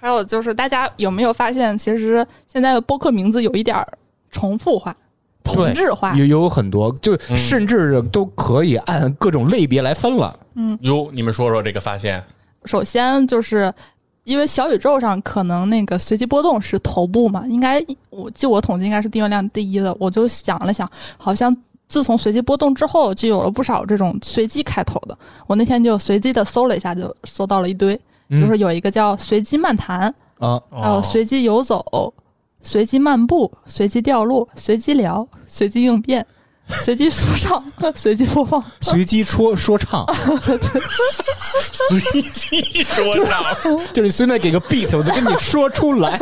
[0.00, 3.86] 还有就是，大家有没有发现，其实现在的播客名字有一点儿
[4.30, 4.96] 重复化、
[5.44, 6.14] 同质化？
[6.16, 10.38] 有有很多，就嗯甚至都可以按各种类别来分了。
[10.54, 12.22] 嗯哟，你们说说这个发现？
[12.64, 13.72] 首先就是
[14.30, 19.92] 因为小宇宙上可能那个随机波动是头部嘛，应该我据我统计应该是订阅量第一的。
[19.98, 20.88] 我就想了想，
[21.18, 21.54] 好像
[21.88, 25.18] 自从随机波动之后，就有了不少这种随机开头的。
[25.48, 27.96] 我那天就随机的搜了一下，就搜到了一堆，
[28.28, 30.02] 比如说有一个叫随机漫谈，
[30.38, 32.14] 啊，还有哦随机游走、
[32.62, 36.24] 随机漫步、随机掉落、随机聊、随机应变、
[36.84, 37.62] 随机说唱、
[37.94, 38.62] 随机播放。
[38.80, 40.06] 随机说说唱，
[41.88, 42.00] 随
[42.32, 43.44] 机说唱。
[43.92, 46.18] 就是你随便给个 beat，我就跟你说出来。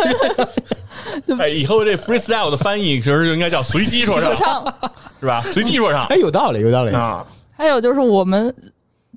[1.39, 4.75] 哎，以后这 freestyle 的翻译其实就应该叫随机说说唱，唱。
[5.21, 5.41] 是吧？
[5.43, 6.95] 随机说唱哎，有道理，有道理。
[6.95, 7.25] 啊，
[7.57, 8.55] 还有就是我们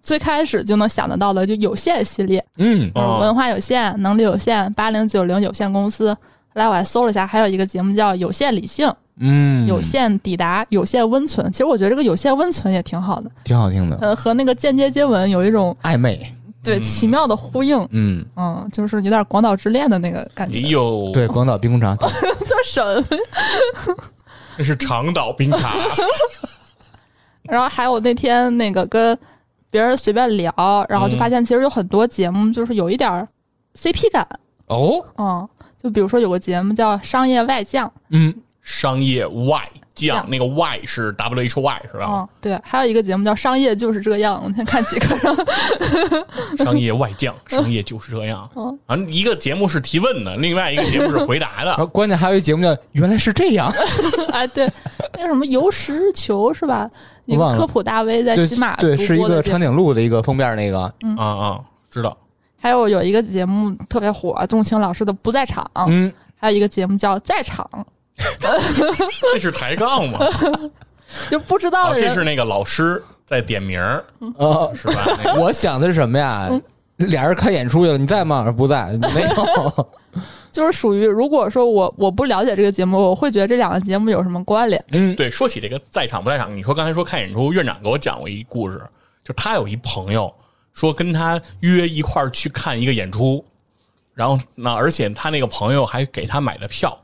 [0.02, 6.12] 最开始就能想得到的，就有限系列，嗯，哦文化有限、能力有限、八零九零有限公司。
[6.54, 8.90] 后来我还搜了一下，还有一个节目叫《有限理性》，
[9.22, 11.50] 嗯，有限抵达、有限温存。
[11.52, 16.34] 其实我觉得这个有限温存也挺好的，挺好听的，呃，和那个间接接吻有一种暧昧。
[16.64, 17.88] 对嗯奇妙的呼应。
[17.90, 20.62] 嗯，嗯，就是有点广岛之恋的那个感哎觉。
[20.62, 23.06] 呦，对，，广岛冰工厂， 这神。
[24.58, 25.76] 那是长岛冰茶，
[27.44, 29.18] 然后还有那天那个跟
[29.72, 30.54] 别人随便聊，
[30.90, 33.28] 然后就发现其实有很多节目就是有一点儿
[33.80, 34.28] CP 感。
[34.68, 35.48] 哦，嗯，
[35.82, 38.32] 就比如说有个节目叫《商业外将》，嗯，
[38.62, 42.06] 商业外酱酱，那个 Y 是 W H Y 是吧？
[42.10, 46.58] 嗯，对，还有一个节目叫 《商业就是这样》，我先看几个。
[46.58, 48.50] 商业外酱，商业就是这样。
[48.56, 51.88] 嗯啊，一个节目是提问的，另外一个节目是回答 然后的。
[51.88, 53.72] 关键还有一节目叫《原来是这样》，
[54.32, 54.68] 哎，对，
[55.14, 56.90] 那个什么游石球是吧？
[57.26, 59.60] 一我忘了个科普大 V 在对喜马对，独是一个长。
[59.62, 62.18] 颈鹿的一个封面那个，嗯嗯，知道。
[62.60, 67.68] 还有有一个节目特别火，钟情老师的《不在场》，嗯，还有一个节目叫《在场》，
[69.34, 70.20] 这是抬杠吗？
[71.30, 74.04] 就不知道啊，的人、这是那个老师在点名儿，
[74.38, 75.04] 呃，是吧？
[75.24, 76.50] 那个我想的是什么呀？
[76.98, 78.50] 俩人看演出去了，你在吗？
[78.52, 79.88] 不在，没有。
[80.52, 84.84] 就是属于，如果说我我不了解这个节目，我会觉得这两个节目有什么关联？
[84.92, 88.82] 嗯，对，说起这个在场不在场，你说刚才说看演出，院长给我讲过一故事，
[89.24, 90.34] 就他有一朋友
[90.74, 93.44] 说跟他约一块儿去看一个演出，
[94.14, 96.98] 然后那而且他那个朋友还给他买的票，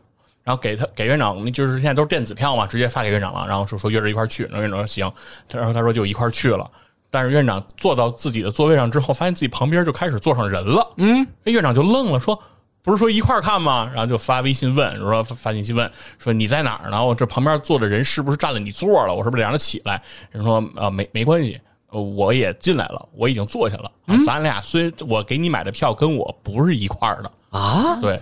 [0.47, 5.11] 然后给他给院长，就是现在都是电子票嘛，直接发给院长了，然后说说约着一块去，然后院长说行，
[5.51, 6.71] 然后他说就一块去了。
[7.11, 10.93] 但是院长坐到自己的座位上之后，发现自己旁边就开始坐上人了。
[10.95, 12.41] 嗯，院长就愣了，说
[12.81, 17.05] ：“不是说一块看吗？”然后就发微信问，说发发信息问说你在哪儿呢？
[17.05, 19.13] 我这旁边坐的人是不是占了你座了？
[19.13, 20.01] 我是不是得让他起来？
[20.31, 23.91] 人说呃没没关系，呃我也进来了，我已经坐下了。
[24.05, 28.21] 啊咱俩虽我给你买的票跟我不是一块儿的啊，对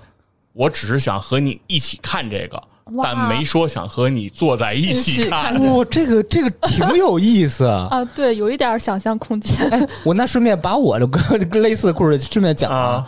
[0.56, 2.63] 我只是想和你一起看这个，
[3.04, 5.76] 但没说想和你坐在一一起起看看。
[5.76, 7.65] 哇，这个这个挺有意思。
[7.91, 9.89] 啊，对，有一点想象空间。
[10.04, 13.06] 我那顺便把我的跟 跟类似的故事顺便讲啊。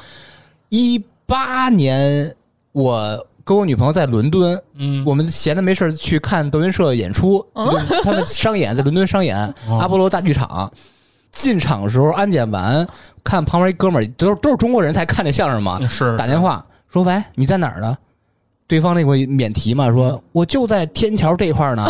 [0.70, 2.36] 一八年，
[2.74, 7.66] 我跟我女朋友在伦敦，嗯我们闲的没事儿去看德云社演出，嗯
[8.04, 9.38] 他们商演在伦敦商演，
[9.80, 10.70] 阿波罗大剧场。
[11.32, 12.86] 进场的时候安检完，
[13.24, 17.98] 看旁边一哥们儿，都是都是中国人才看这相声嘛，是打电话说：“喂，你在哪儿呢？”
[18.68, 21.90] 对方那个免提嘛，说：“我就在天桥这块儿呢。”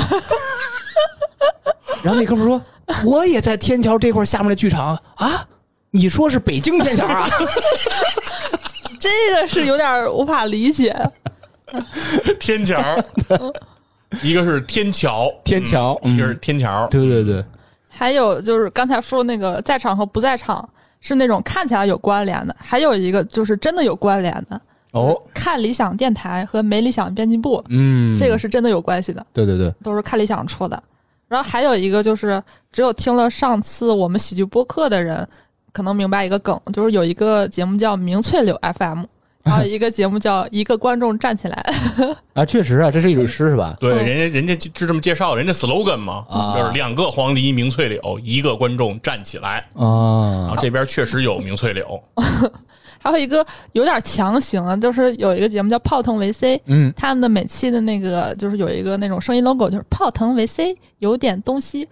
[2.03, 2.61] 然后那哥们说
[3.03, 5.47] ：“我也在天桥这块下面的剧场啊。”
[5.89, 7.27] 你说是北京天桥啊？
[8.99, 10.95] 这个是有点无法理解。
[12.39, 12.77] 天桥，
[14.21, 16.87] 一个是天桥，天桥嗯一个是嗯天桥。
[16.87, 17.43] 对对对，
[17.89, 20.67] 还有就是刚才说那个在场和不在场
[20.99, 24.61] 是那种看起来有关联的，还有一个就是真的有关联的。
[24.97, 30.81] 哦，看理想电台和没理想编辑部，嗯，这个是真的有关系的，对对对，都是看理想出的。
[31.27, 35.27] 然后还有一个就是，只有听了上次我们喜剧播客的人，
[35.73, 39.03] 可能明白一个梗，就是有一个节目叫明翠柳 FM，
[39.43, 41.65] 然后一个节目叫一个观众站起来。
[42.33, 43.75] 啊，确实啊，这是一首诗是吧？
[43.77, 49.67] 对，嗯人家人家就这么介绍，人家 slogan 嘛，啊就是两个黄鹂鸣翠柳，一个观众站起来。
[49.75, 52.01] 然啊后这边确实有鸣翠柳，
[53.11, 61.87] 还有一个有点强行啊，就是有一个节目叫泡腾维 C，嗯，他们的每期的那个就是有一个那种声音 logo，就是泡腾维 C 有点东西。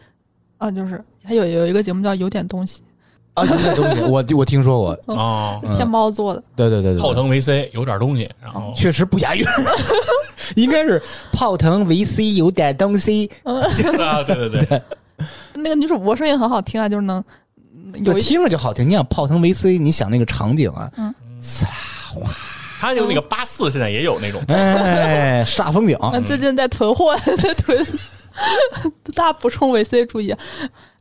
[0.58, 2.82] 啊，就是还有有一个节目叫有点东西，
[3.34, 6.42] 啊，有点东西， 我我听说过，哦，嗯天猫做的。
[6.56, 9.46] 对对对对，泡腾维 C 有点东西，然后确实不押韵，
[10.56, 11.00] 应该是
[11.34, 14.82] 泡腾维 C 有点东西， 啊，对对对，
[15.56, 17.26] 那个女主播声音很好听啊，就是能嗯
[17.94, 18.88] 有对，一听着就好听。
[18.88, 21.14] 你想泡腾维 C，你想那个场景啊，嗯
[22.80, 27.86] 他有那个八四现在也有那种，哎，煞风景， 嗯，最近在囤货， 在囤，
[29.16, 30.36] 大家补充维 C 注意。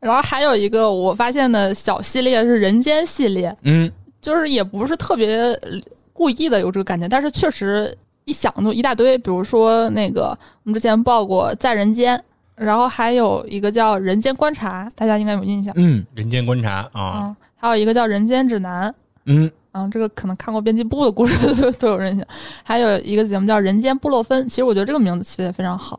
[0.00, 3.90] 然后还有一个我发现的小系列是人间系列，嗯，
[4.22, 5.70] 就是也不是特别呃
[6.12, 7.94] 故意的有这个感觉，但是确实
[8.24, 9.18] 一想就一大堆。
[9.18, 12.16] 比如说那个我们之前报过《在人间》，
[12.56, 15.72] 然后还有一个叫《人间观察》，大家应该有印象。
[15.76, 18.90] 嗯人间观察啊，嗯，还有一个叫《人间指南》。
[19.26, 22.26] 嗯，啊，这个可能看过编辑部的故事都都有印象。
[22.62, 25.98] 还有一个节目叫《人间布洛芬》，其实我觉得这个名字起的也非常好。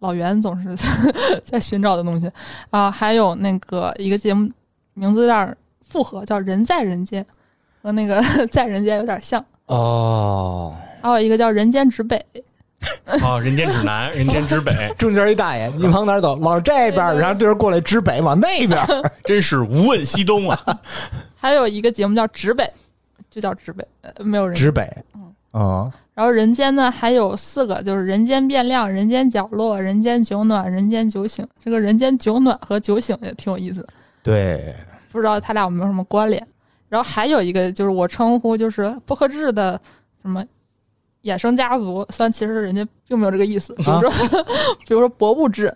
[0.00, 0.74] 老袁总是
[1.44, 2.30] 在寻找的东西
[2.70, 4.50] 啊，还有那个一个节目
[4.94, 7.22] 名字有点复合，叫《人在人间》，
[7.82, 9.44] 和那个 在人间有点像。
[9.66, 12.16] 哦，还有一个叫《人间指北》，
[13.22, 16.34] 啊， 人间指南，人间指北， 中间一大爷，你往哪儿走？
[16.36, 19.10] 往这边儿，然后对人过来指北，往那边儿。
[19.24, 20.80] 真是无问西东啊！
[21.36, 22.64] 还有一个节目叫《指北》，
[23.30, 24.54] 就叫指北，呃没有人。
[24.54, 24.88] 指北，
[25.52, 31.46] 嗯，然后人间呢还有四个，就是人间变量、人间角落、人间酒暖、人间酒醒。
[31.62, 33.88] 这个人间酒暖和酒醒也挺有意思的，
[34.22, 34.74] 对，
[35.10, 36.44] 不知道他俩有没有什么关联。
[36.88, 39.80] 然后还有一个就是我称呼就是不克制的
[40.22, 40.44] 什么
[41.24, 44.10] 衍生家族，虽然其实人家并没有这个意思，比如说、
[44.86, 45.72] 比如说博物志、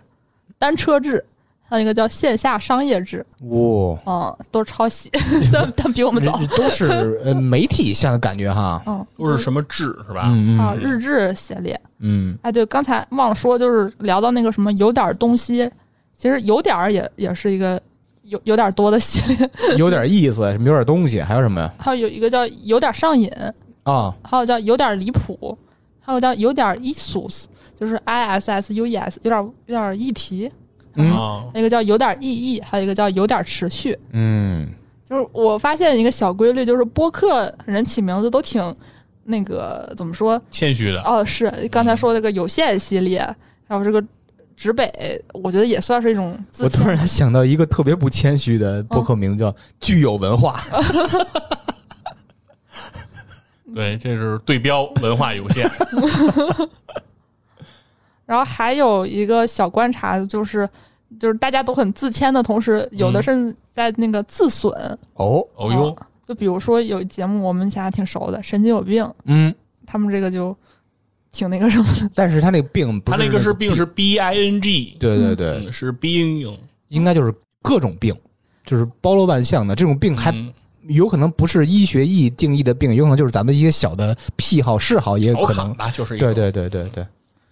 [0.58, 1.24] 单车志，
[1.62, 5.10] 还有一个叫线下商业志，哇，嗯，都是抄袭，
[5.52, 6.38] 但 但比我们早。
[6.56, 8.82] 都是呃媒体像的感觉哈。
[8.86, 10.24] 嗯，都是什么志是吧？
[10.26, 11.78] 嗯啊，嗯日志系列。
[12.00, 15.70] 嗯，哎，对，刚才忘了说，就是聊到那个什么有点东西，
[16.14, 17.80] 其实有点儿也也是一个
[18.22, 21.72] 有有点多的系列， 有点意思，什么有点东西，还有什么呀？
[21.78, 23.30] 还有有一个叫有点上瘾，
[23.84, 25.56] 啊，还有叫有点离谱，
[26.00, 27.44] 还有叫有点 issues，
[27.76, 30.50] 就是 i s s u e s，有点有点议题，
[30.94, 31.12] 嗯。
[31.12, 33.98] 啊，还有一个叫有点意义，还有一个叫有点持续。
[34.12, 34.68] 嗯，
[35.08, 38.74] 就是我发现一个小规律，就是播客人起名字都挺
[39.24, 40.40] 那个怎么说？
[40.50, 43.20] 谦虚的，哦，是刚才说那个有限系列，
[43.68, 44.02] 还有这个
[44.56, 50.60] 直北，我觉得也算是一种我突然想到一个特别不谦虚的播客名字，叫“具有文化
[53.74, 55.68] 对，这是对标 文化有限。
[58.24, 60.68] 然后还有一个小观察，就是
[61.20, 64.72] 就是大家都很自谦的同时，有的嗯甚至在那个自损。”。
[65.14, 65.96] 哦，哦哟，
[66.26, 69.54] 就比如说有节目我们以前还挺熟的，神经有病，嗯，
[69.86, 70.56] 他们这个就
[71.32, 72.10] 挺那个什么的。
[72.14, 76.56] 但是他那个病不他那个是病是 B I N G，对对对，嗯，是 being，
[76.88, 78.16] 应该就是各种病，
[78.64, 80.50] 就是包罗万象的这种病，还嗯
[80.88, 85.74] 有可能不是医学意义定义的病，有可能就是咱们一些小的癖好嗜好，也有可能。
[85.74, 87.06] 吧，就是一个对，对对对对，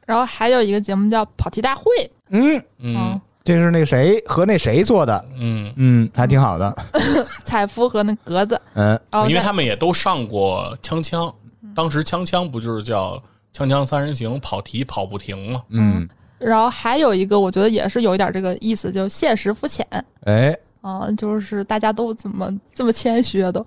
[0.07, 1.85] 然后还有一个节目叫跑题大会，
[2.31, 3.21] 嗯，嗯。
[3.45, 6.73] 这是那个谁和那谁做的，嗯，嗯，还挺好的，
[7.45, 8.97] 采夫和那格子， 嗯，
[9.29, 11.35] 因为他们也都上过锵锵，
[11.75, 13.21] 当时锵锵不就是叫
[13.53, 15.61] 锵锵三人行跑题跑不停嘛？
[15.71, 16.09] 嗯，
[16.39, 19.85] 然后还有一个我觉得也是有一点这个意思，就现实肤浅。
[20.21, 23.65] 哎，啊、就是大家都怎么这么谦虚啊都，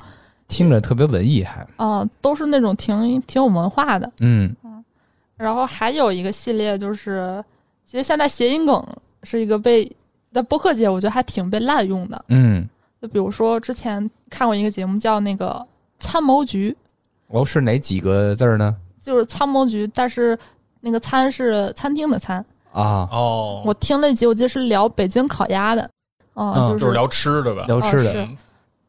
[0.48, 4.12] 听着特别文艺，还，啊、都是那种挺挺有文化的。
[4.20, 4.56] 嗯
[5.38, 7.44] 然后还有一个系列就是，
[7.84, 8.86] 其实现在谐音梗
[9.24, 9.90] 是一个被
[10.32, 12.26] 在播客界我觉得还挺被滥用的。
[12.30, 12.66] 嗯，
[13.02, 15.66] 就比如说之前看过一个节目叫那个
[16.00, 16.74] 参谋局，
[17.28, 18.76] 哦，是哪几个字儿呢？
[19.02, 20.38] 就是参谋局，但是
[20.80, 22.44] 那个餐是餐厅的餐。
[22.72, 25.90] 啊，哦，我听了一集，我记得是聊北京烤鸭的，啊、
[26.36, 27.64] 嗯就是就是聊吃的吧？
[27.68, 28.28] 聊吃的，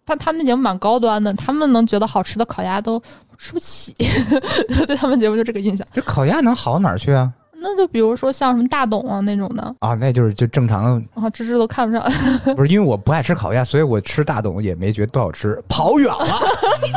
[0.04, 3.00] 他他们那节目蛮高端的，他们能觉得好吃的烤鸭都
[3.38, 3.94] 吃不起，
[4.86, 5.86] 对他们节目就这个印象。
[5.92, 7.32] 这烤鸭能好到哪儿去啊？
[7.58, 12.04] 那就比如说像什么大董啊那种的，啊，那就是就正常的，啊，芝芝都看不上。
[12.54, 16.26] 不是因为我不爱吃烤鸭，所以我吃大董也没觉得多好吃，跑远了，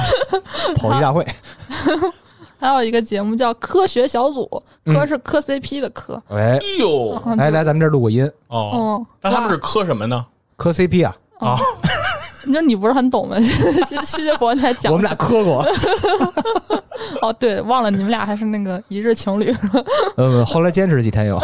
[0.76, 1.26] 跑题大会，
[2.60, 10.24] 还有一个节目叫科学小组，嗯科是磕 CP 的磕，哎，哎呦，啊来来，，咱们这儿录个音，哦，嗯，那他们是哇磕什么呢？
[10.60, 11.57] 磕 CP 啊，啊，
[12.45, 13.38] 你说你不是很懂吗？
[14.05, 15.66] 世界博你还讲我们俩磕过，
[17.24, 19.55] 哦，对，忘了你们俩还是那个一日情侣。
[20.18, 21.41] 嗯，后来坚持了几天又，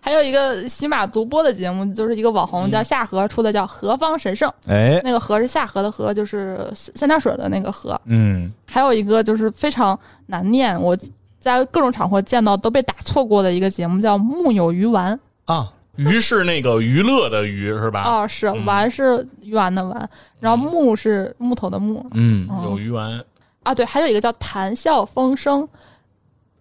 [0.00, 7.98] 还有一个喜马独播的节目，就是一个网红叫夏荷出的，叫《何方神圣》，哎，那个河是夏河的河，就是三点水的那个河。
[8.06, 9.96] 嗯，还有一个就是非常
[10.26, 10.98] 难念，我
[11.38, 15.16] 在各种场合见到都被打错过的一个节目，叫《木有鱼丸》。
[15.52, 18.04] 啊，娱是那个娱乐的娱是吧？
[18.04, 20.08] 哦，是嗯丸是鱼丸的丸，
[20.40, 22.04] 然后木是木头的木。
[22.12, 23.22] 嗯，哦有鱼丸，
[23.62, 25.62] 啊，对，还有一个叫《谈笑风生》，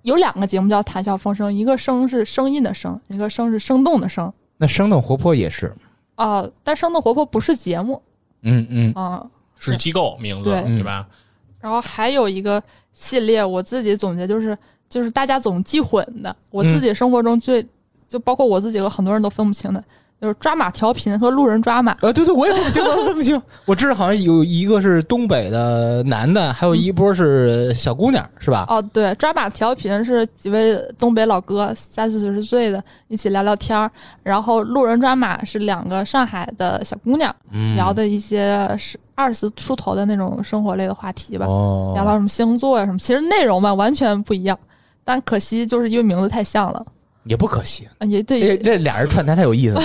[0.01, 4.31] 有两个节目叫《谈笑风生》，一个声是声音的声，一个声是生动的声。
[4.57, 5.73] 那生动活泼也是，
[6.15, 8.01] 啊、但生动活泼不是节目
[8.43, 9.25] 嗯嗯，啊、
[9.57, 11.07] 是机构名字对对吧？
[11.59, 12.61] 然后还有一个
[12.91, 14.57] 系列，我自己总结就是，
[14.89, 16.35] 就是大家总记混的。
[16.49, 17.65] 我自己生活中最，
[18.11, 19.81] 就包括我自己和很多人都分不清的，
[20.19, 21.95] 就是抓马调频和路人抓马。
[22.01, 23.41] 呃，对对，我也分不清，我分不清。
[23.63, 28.65] 我知道好像有一个是东北的男的，还有一波是小姑娘，是吧？
[28.67, 33.89] 哦，对，抓马调频是几位东北老哥，三四十岁的，一起聊聊天儿。
[34.23, 44.57] 然后路人抓马是两个上海的小姑娘、嗯聊的一些是二十出头的那种生活类的话题吧，哦，聊到什么星座呀、什么，其实内容吧完全不一样。
[45.03, 46.85] 但可惜就是因为名字太像了，
[47.23, 49.81] 也不可惜，啊也对，这这俩人串台太有意思了，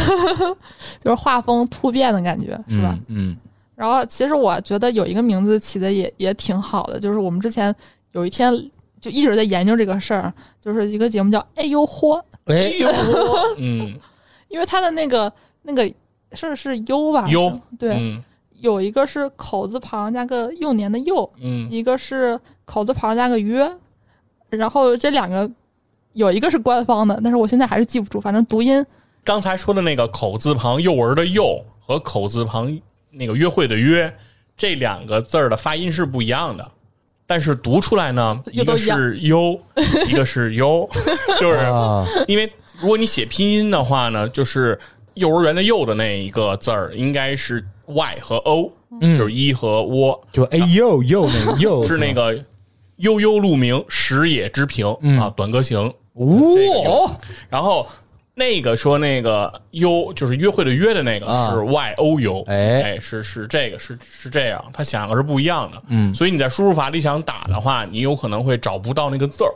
[1.02, 2.98] 就是画风突变的感觉，是吧？
[3.08, 3.30] 嗯？
[3.32, 3.36] 嗯，
[3.74, 7.74] 然后其实我觉得有一个名字起的也也挺好的，就是我们之前
[8.12, 8.52] 有一天
[9.00, 12.88] 就一直在研究这个事儿，就是一个节目叫“哎呦嚯哎哎，呦
[13.58, 13.94] 嗯，”，
[14.48, 15.30] 因为它的那个
[15.62, 15.90] 那个
[16.32, 17.28] 是是优吧？
[17.28, 18.22] 优对，嗯
[18.60, 23.70] 有一个是口字旁加个幼年的幼，嗯，一个是口字旁加个约，
[24.48, 25.48] 然后这两个
[26.16, 28.84] 有一个是官方的，但是我现在还是记不住，反正读音。
[29.22, 32.74] 刚才说的那个口字旁幼儿的幼和口字旁
[33.10, 34.12] 那个约会的约
[34.56, 36.66] 这两个字儿的发音是不一样的，
[37.26, 39.60] 但是读出来呢，一个是优，
[40.08, 40.88] 一个是优，
[41.38, 42.50] 就是啊，因为
[42.80, 44.78] 如果你写拼音的话呢，就是
[45.14, 52.34] 幼儿园的“幼”的那一个字儿，应该是 y 和 o，、就是一和窝，就哎呦呦那个呦 是那个
[52.96, 55.92] 悠悠鹿鸣，食野之苹、啊，短歌行。
[56.16, 57.86] 这个哇，然后
[58.34, 61.54] 那个说那个优就是约会的约的那个啊。
[61.54, 62.82] 是 y o u，哎。
[62.82, 69.52] 哎，是是这个是是这样，它想的是不一样的，嗯，所以你在输入法里想打的话，你有可能会找不到那个字儿，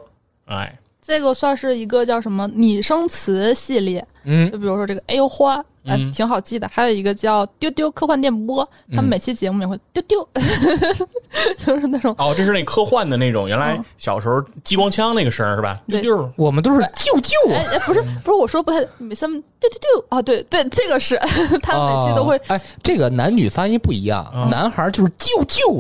[0.47, 4.51] 哎，这个算是一个叫什么拟声词系列，嗯。
[4.51, 6.13] 就比如说这个哎呦花，呃，嗯。
[6.13, 6.69] 挺好记的。
[6.73, 10.29] 还有一个叫丢丢科幻电波，他们每期节目也会丢丢，
[11.65, 15.81] 就是那种哦，这是那科幻的那种，原来小时候激光枪那个声儿是吧？
[15.87, 21.17] 丢对丢，我们都是舅舅哎哎，不是不是，我说不太，每次他们丢丢丢啊，对对，这个是。
[21.63, 25.79] 他们每期都会哦哎，这个男女发音不一样，男孩就是舅舅，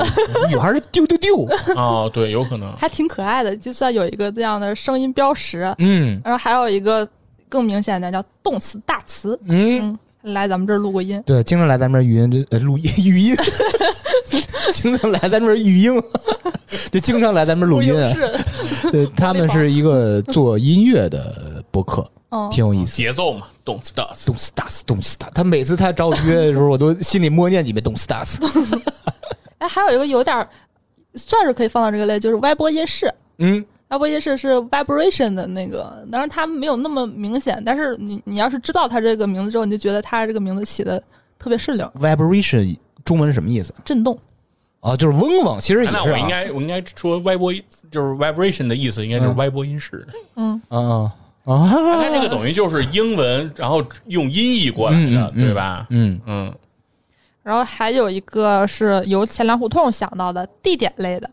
[0.49, 1.47] 女孩是丢丢丢。
[1.77, 6.21] 哦，对，有可能，还挺可爱的，就算有一个这样的声音标识，嗯。
[6.25, 7.07] 然后还有一个
[7.51, 13.37] 更明显的叫动词大词，嗯，嗯，来咱们这儿录过音，对，经常来咱们这儿语音这呃录音语音，
[14.73, 16.03] 经常来咱们这儿语音，
[16.91, 18.15] 就经常来咱们这儿录音啊。
[18.15, 22.97] 是，对，他们是一个做音乐的播客，嗯，挺有意思。
[22.97, 25.29] 节奏嘛，动次打次，动次打次，动次打。
[25.31, 28.41] 他每次他找我约的时候，我都心里默念几遍动次打次。
[29.59, 30.49] 哎，还有一个有点儿
[31.15, 33.13] 算是可以放到这个类，就是歪播音室。
[33.39, 41.03] 嗯，歪播音室是 vibration 的那个，当然它没有那么明显，但是你你要是知道它这个名字之后，你就觉得它这个名字起的
[41.39, 43.75] 特别顺溜，vibration 中文是什么意思？
[43.85, 44.19] 震动。
[44.79, 46.03] 啊，就是嗡嗡，其实也是、啊。
[46.03, 47.53] 那我应该我应该说歪波，
[47.91, 50.07] 就是 vibration 的意思，应该就是歪波音室。
[50.37, 51.13] 嗯，啊
[51.45, 55.87] 啊它这个等于就是英文，然后用音译过来的，嗯嗯对吧？
[55.91, 56.55] 嗯嗯，
[57.43, 61.29] 然后还有一个是由钱粮胡同想到的地点类的，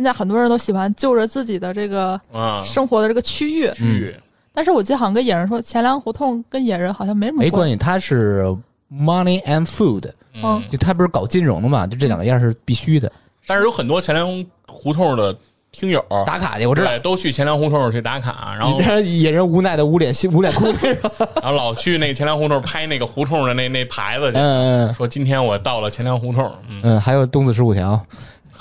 [0.00, 4.16] 现在很多人都喜欢就着自己的这个啊，生活的这个区域，区域
[4.50, 7.44] 但是我记得好像跟野人说钱粮胡同跟野人好像没什么系。
[7.44, 8.44] 没关系，他是
[8.90, 10.10] money and food，
[10.42, 13.12] 嗯，就他不是搞金融的嘛，就这两个样是必须的。
[13.46, 14.26] 但是有很多钱粮
[14.66, 15.36] 胡同的
[15.70, 16.88] 听友打卡去，我知道。
[16.88, 20.64] 对，都去钱粮胡同去打卡，然后让野人无奈的捂脸捂脸哭。
[21.42, 28.00] 然后老去那个钱粮胡同拍那个胡同的那 那牌子去，嗯嗯说今天我到了钱粮胡同，嗯，嗯，还有东子十五条。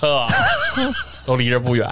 [0.02, 0.28] 呵，
[1.30, 1.88] 都离着不远，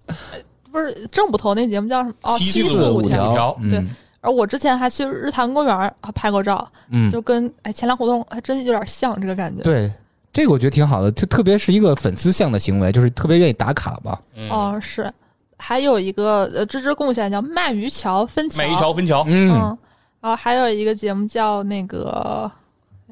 [0.70, 2.14] 不是正捕头那节目叫什么？
[2.20, 3.82] 哦，七四四五五条条，对
[4.20, 9.62] 而我之前还去日坛公园儿啊拍过照，嗯，就跟哎前粮胡同还真有点像这个感觉。
[9.62, 9.90] 对，
[10.30, 14.20] 这个我觉得挺好的，就特别是一个粉丝向的行为，就是特别愿意打卡吧。
[14.34, 15.10] 嗯，哦，是，
[15.56, 19.78] 还有一个呃芝芝贡献叫鳗鱼桥分桥，鳗鱼桥分桥，嗯，嗯，
[20.20, 22.50] 然后还有一个节目叫那个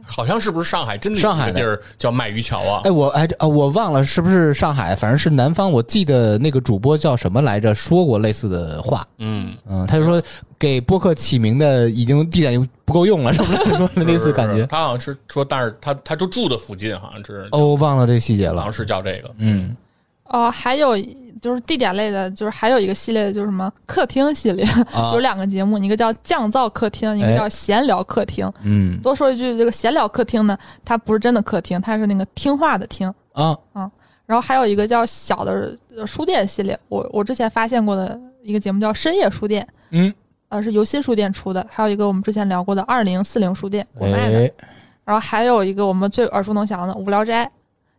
[0.07, 2.83] 好像是不是上海真的有上海的地儿叫卖鱼桥啊？
[2.85, 5.71] 哎，我哎啊，我忘了是不是上海，反正是南方。
[5.71, 9.07] 我记得那个主播叫什么来着，说过类似的话。
[9.19, 10.23] 嗯，嗯，他就说
[10.59, 14.67] 给播客起名的已经地点不够用了，什么 说的类似感觉。
[14.67, 18.73] 他好像是说，但是他他就住的附近，好像是，哦，忘了这个细节了好像。
[18.73, 19.77] 是叫这个，嗯，
[20.25, 20.97] 哦，还有
[21.45, 24.65] 就是地点类的，就是还有一个系列就是什么客厅系列，
[24.95, 25.13] 啊。
[25.13, 27.37] 有两个节目，一个叫降噪客厅，一个哎。
[27.37, 28.51] 叫闲聊客厅。
[28.63, 28.99] 嗯。
[29.03, 33.13] 多说一句，这个闲聊客厅呢，它不是真的客厅，它是那个听话的听。
[33.33, 33.55] 啊，
[34.25, 40.11] 然后还有一个叫小的呃书店系列，我我之前发现过的一个节目叫深夜书店，嗯，
[40.49, 44.51] 呃是由新书店出的，还有一个我们之前聊过的二零四零书店国卖的，哎，
[45.05, 47.51] 然后还有一个我们最耳熟能详的无聊斋，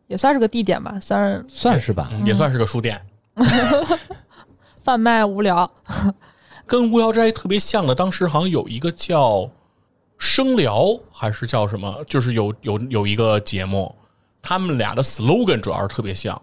[0.07, 2.09] 也算是个地点吧，算是算是吧。
[2.25, 2.99] 也算是个书店，
[4.79, 5.69] 贩卖无聊。
[6.65, 7.93] 跟无聊斋特别像的。
[7.93, 9.49] 当时好像有一个叫
[10.17, 13.93] 生聊，还是叫什么，就是有有有一个节目，
[14.41, 16.41] 他们俩的 slogan 主要是特别像。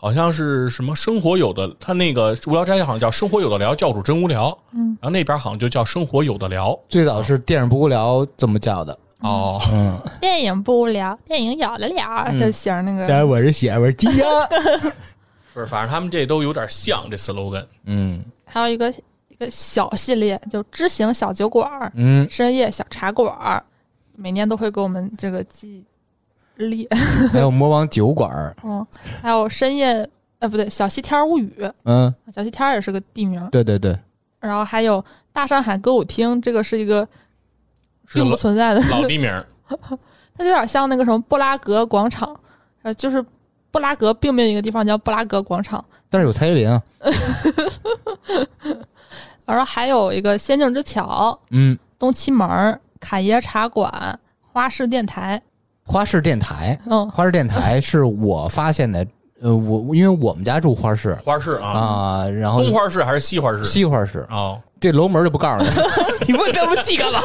[0.00, 4.56] 好像是什么生活有的，他那个无聊斋好像叫生活有的聊，教主真无聊。
[4.72, 6.78] 嗯，然后那边好像就叫生活有的聊。
[6.88, 8.96] 最早是电影不无聊这么叫的。
[9.22, 13.08] 哦，嗯，电影不无聊，电影有的聊，嗯就写着那个。
[13.08, 14.26] 但是我是写我是鸡呀。
[15.60, 17.66] 是，反正他们这都有点像这 slogan。
[17.84, 18.90] 嗯还有一个
[19.28, 23.62] 一个小系列，就知行小酒馆儿、嗯，深夜小茶馆儿，
[24.16, 25.84] 每年都会给我们这个记
[26.56, 26.88] 历。
[27.32, 28.56] 还有魔王酒馆儿。
[28.64, 28.86] 嗯，
[29.22, 33.46] 还有深夜，呃，不对，小西天物语，嗯，小西天也是个地名。
[33.50, 33.98] 对对对。
[34.40, 37.06] 然后还有大上海歌舞厅，这个是一个
[38.12, 39.44] 并不是个老存在的，老地名儿，
[40.34, 42.38] 它就有点像那个什么布拉格广场，
[42.82, 43.24] 呃，就是
[43.70, 45.84] 布拉格并没有一个地方叫布拉格广场。
[46.10, 46.82] 但是有蔡依林啊。
[49.44, 54.18] 然后还有一个仙境之桥、嗯，东七门儿、侃爷茶馆、
[54.52, 55.40] 花市电台。
[55.84, 59.06] 花市电台，嗯，花市电台是我发现的
[59.40, 63.64] 呃，我因为我们家住花市花市啊，啊，然后东花市还是西花市？
[63.64, 65.70] 西花市，哦，这楼门就不告诉你，
[66.28, 67.20] 你问这么细干嘛？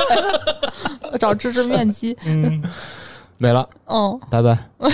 [1.19, 2.17] 找芝芝面基，
[3.43, 4.57] 没了，嗯，拜拜。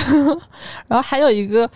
[0.89, 1.69] 然后还有一个，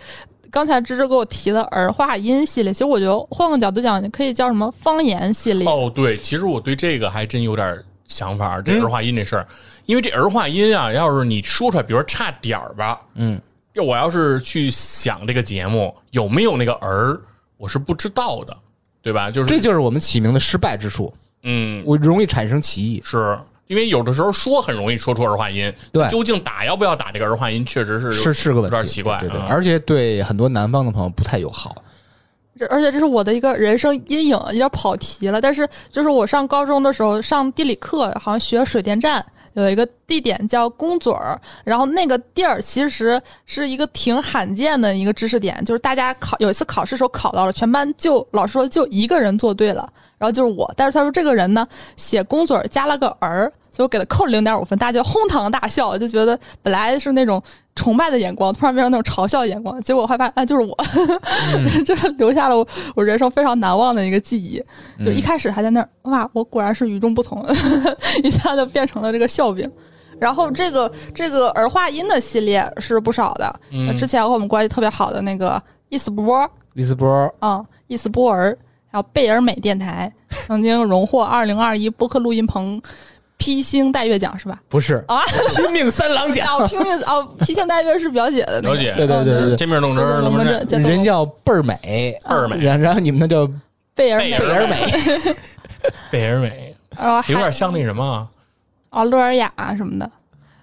[0.50, 5.68] 刚才芝芝给我提的儿化音系列，其实我觉得换个角度讲，可以叫什么方言系列。
[5.68, 9.46] 哦，对，其实我对这个还真有点想法，这儿化音这事儿，
[9.86, 13.40] 因为这儿化音啊，要是你说出来，比如说差点儿吧，嗯，
[13.74, 17.16] 要我要是去想这个节目有没有那个儿，
[17.56, 18.56] 我是不知道的，
[19.00, 19.30] 对吧？
[19.30, 21.14] 就是这就是我们起名的失败之处，
[21.44, 23.00] 嗯，我容易产生歧义。
[23.04, 31.76] 是因为有的时候说很容易说出儿化音，对究竟打要不要打这个儿化音，确实是是是个问题，有点奇怪，对对，啊而且对很多南方的朋友不太友好。
[32.56, 35.40] 这而且这是我的一个人生阴影，有点跑题了。
[35.40, 39.24] 但是就是我上高中的时候上地理课，好像学水电站
[39.54, 49.88] 有一个地点叫公嘴儿，然后那个地儿其实是一个挺罕见的一个知识点，就是大家考有一次考试时候考到了，全班就老师说就一个人做对了，
[50.18, 53.52] 然后就是我，但是他说这个人呢写公嘴儿加了个儿。
[53.72, 57.42] 所以我给他扣零点五分，大家就哄堂大笑，就觉得本来是那种
[57.74, 59.80] 崇拜的眼光，突然变成那种嘲笑的眼光。
[59.82, 60.76] 结果我还发现，哎，就是我，
[61.84, 64.62] 这留下了我我人生非常难忘的一个记忆。
[65.04, 67.44] 就一开始还在那儿，哇，我果然是与众不同，
[68.22, 69.70] 一下就变成了这个笑柄。
[70.20, 78.56] 然后这个这个儿化音的系列是不少的，嗯之前和我们关系特别好的那个伊斯波，伊斯波，嗯，伊斯波尔，
[78.86, 80.10] 还有贝尔美电台，
[80.46, 82.80] 曾经荣获二零二一播客录音棚
[83.36, 84.60] 披星戴月奖是吧？
[84.68, 85.04] 不是。
[85.08, 85.22] 啊，
[85.54, 89.56] 拼命三郎奖，哦，拼命哦，披星戴月是表姐的那个，了解对对对对对。
[89.56, 93.46] 见面动对真，我们这这这人叫倍儿美，倍儿美，然然后你们那叫
[93.94, 94.92] 贝尔美，贝尔美，
[96.10, 96.74] 贝尔美，
[97.28, 98.28] 有点像那什么啊，
[98.90, 100.10] 啊乐尔雅什么的，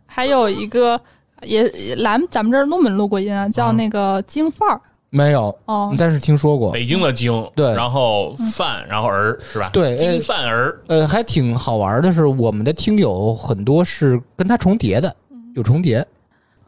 [0.06, 1.00] 还有一个
[1.44, 4.82] 也也来咱们这儿录没录过音啊，叫那个京范儿
[5.14, 7.74] 没有，哦，但是听说过，北京的京，对。
[7.74, 9.70] 然后范，然后儿是吧？
[9.74, 15.14] 对呃京饭儿，呃，还挺好玩的是，我们的听友很多是跟他重叠的，
[15.54, 16.06] 有重叠。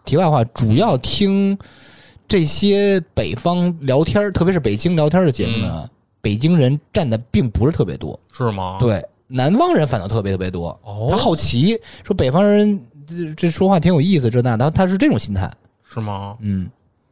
[0.03, 1.57] 题外话，主要听
[2.27, 5.89] 这些北方聊天儿，特别是北京聊天的节目呢，
[6.19, 10.77] 北京人占的并不是特别多，是吗？，对，南方人反倒特别特别多。
[10.83, 11.07] 哦。
[11.09, 12.77] 他好奇说北方人
[13.07, 15.49] 这这说话挺有意思，这那，他他是这种心态，
[15.89, 16.35] 是吗？
[16.41, 16.69] 嗯，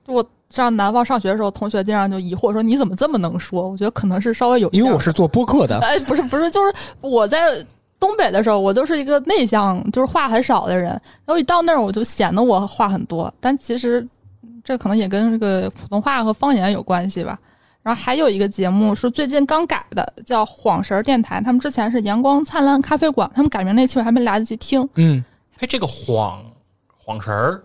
[0.07, 0.21] 我
[0.51, 3.69] 上南方上学的时候，同学经常就疑惑说你怎么这么能说？
[3.69, 7.65] 我觉得可能是稍微有一点因为我是做播客的，哎，不是不是，就是我在
[7.99, 10.89] 东北的时候，我就是一个内向，就是话很少的人。
[10.89, 14.05] 然后一到那儿，我就显得我话很多，但其实
[14.63, 17.39] 这可能也跟这个普通话和方言有关系吧。
[17.83, 21.41] 然后还有一个节目是最近刚改的，叫晃神儿电台。
[21.41, 24.87] 他们之前是阳光灿烂咖啡馆，他们改名那期我还没来得及听。
[24.95, 25.23] 嗯，
[25.59, 26.39] 哎，这个晃
[26.95, 27.63] 晃神儿，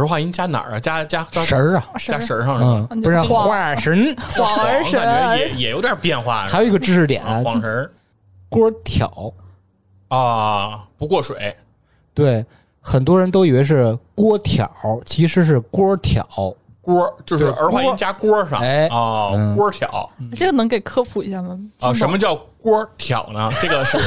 [0.00, 0.80] 儿化音加哪儿啊？
[0.80, 2.86] 加加加神儿啊，加神儿上是吧？
[2.90, 3.48] 嗯，不是晃。
[3.48, 7.70] 花神，晃儿神感觉也也有点变化，还有一个知识点，啊晃神。
[7.70, 7.90] 儿
[8.48, 9.32] 锅挑。
[10.08, 11.54] 啊，不过水。
[12.14, 12.44] 对，
[12.80, 14.70] 很多人都以为是锅挑，
[15.06, 16.26] 其实是锅挑。
[16.82, 21.58] 锅，就是对儿化音加锅上，哎哦嗯，锅挑这个能给科普一下吗？
[21.80, 23.48] 啊，什么叫锅挑呢？
[23.62, 23.98] 这个是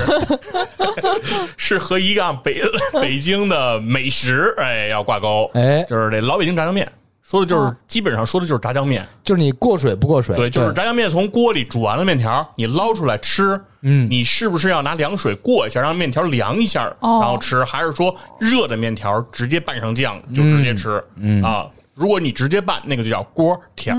[1.57, 2.61] 是和一个北
[3.01, 6.89] 北京的美食哎要挂钩，哎，就是这老北京炸酱面，
[7.23, 10.35] 说的就是哦基本上说的就是炸酱面，就是你过水不过水？
[10.35, 21.03] 对，就是炸酱面从锅里煮完了面条，你捞出来吃，嗯你是不是要拿凉水过一下，让面条凉一下，哦然后吃，还是说热的面条直接拌上酱就直接吃？
[21.15, 21.65] 嗯啊，
[21.95, 23.95] 如果你直接拌，那个就叫锅挑；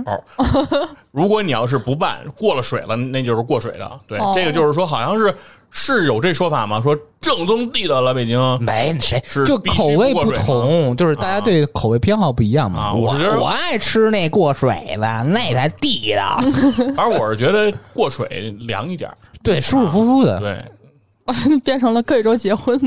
[1.10, 4.00] 如果你要是不拌，过了水了，那就是过水的。
[4.06, 5.34] 对，哦这个就是说，好像是
[5.70, 6.78] 是有这说法吗？
[6.82, 12.92] 说正宗地道老北京没谁是，就必须口味不不过水同，就是大家对口味偏好不一样嘛。
[12.92, 16.38] 我啊我觉得我爱吃那过水的，那才地道，
[16.94, 19.16] 反正我是觉得过水凉一点儿。
[19.42, 20.38] 对，舒舒服服的。
[20.38, 22.78] 对， 变成了贵州结婚。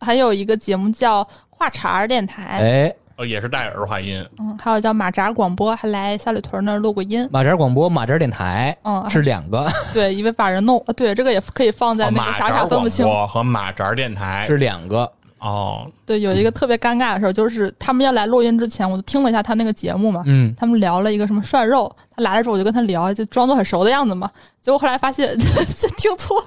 [0.00, 4.24] 还有一个节目叫话茬儿电台，哎，呃，也是带儿化音。
[4.38, 7.28] 嗯，还有叫马扎广播，还来三里屯那儿录过音。
[7.32, 13.04] 马扎广播、马扎电台嗯是两个， 对，因为把人弄，对，这个也可以放在哦那个傻傻马扎广分不清。
[13.04, 15.10] 播和马扎电台是两个。
[15.38, 24.30] 哦，对，有一个特别尴尬的事儿，就是他们要来录音之前，我就听了一下他那个节目嘛，嗯，他们聊了一个什么涮肉，他来的时候我就跟他聊，就装作很熟的样子嘛，
[24.60, 25.36] 结果后来发现
[25.96, 26.42] 听错，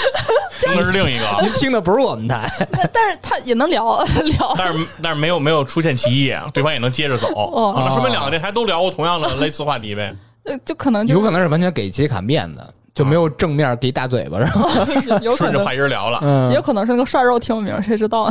[0.60, 2.50] 听的是另一个，您听的不是我们台，
[2.92, 4.02] 但是他也能聊
[4.38, 7.72] 聊，但是但是没有没有出现歧义，对方也能接着走，哦。
[7.76, 10.14] 啊那说明两个电台都聊过同样的类似话题呗。
[10.44, 12.64] 呃就可能就有可能是完全给杰卡面子，
[12.96, 14.66] 就没有正面给一大嘴巴，然后
[15.36, 16.48] 顺着话音儿聊了，嗯。
[16.48, 18.30] 也有可能是那个涮肉听不明，谁知道？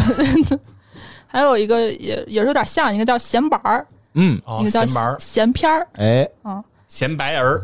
[1.28, 3.86] 还有一个也也是有点像，一个叫闲板儿，
[4.16, 5.16] 嗯，哦一个叫闲白儿。
[5.20, 5.88] 闲片儿。
[5.94, 6.28] 哎，
[6.88, 7.64] 闲白儿，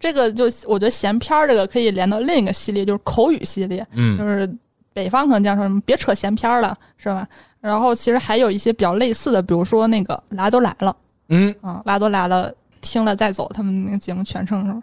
[0.00, 4.18] 这个就我觉得闲片儿这个可以连到另一个系列，就是口语系列，嗯。
[4.18, 4.52] 就是
[4.92, 7.24] 北方可能讲说什么别扯闲篇儿了，是吧？
[7.60, 10.96] 然后其实还有一些比较类似的，比如说那个来都来了，
[11.28, 14.82] 嗯，啊，来都来了，听了再走，他们那个节目全称是吧？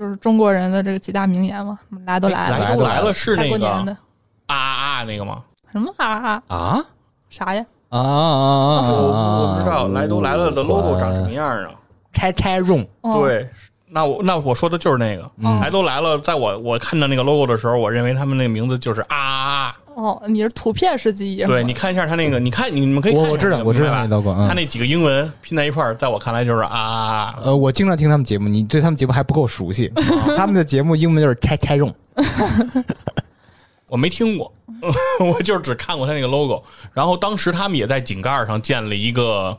[0.00, 3.84] 就是中国人的这个几大名言嘛，来都来了，来都来了是那个啊
[4.46, 5.42] 啊啊那个吗？
[5.70, 6.82] 什么啊啊啊
[7.28, 7.62] 啥呀？
[7.90, 11.70] 啊啊我我不知道，来都来了的 logo 长什么样啊？
[12.14, 13.46] 拆拆用，哦，对，
[13.88, 16.18] 那我那我说的就是那个，嗯来都来了。
[16.20, 19.76] 在我我看到那个 logo 的时候，我认为他们那个名字就是啊啊啊。
[19.94, 21.44] 哦，你是图片式记忆？
[21.44, 27.38] 对，你看一下他那个，你看你们可以看我我知道我知道他那几个英文拼在一块儿，在我看来就是啊啊啊。
[27.42, 29.92] 呃，我经常听他们节目，你对他们节目还不够熟悉。
[30.36, 31.92] 他们的节目英文就是拆拆用，
[33.88, 34.52] 我没听过，
[35.32, 36.62] 我就只看过他那个 logo。
[36.94, 39.58] 然后当时他们也在井盖上建了一个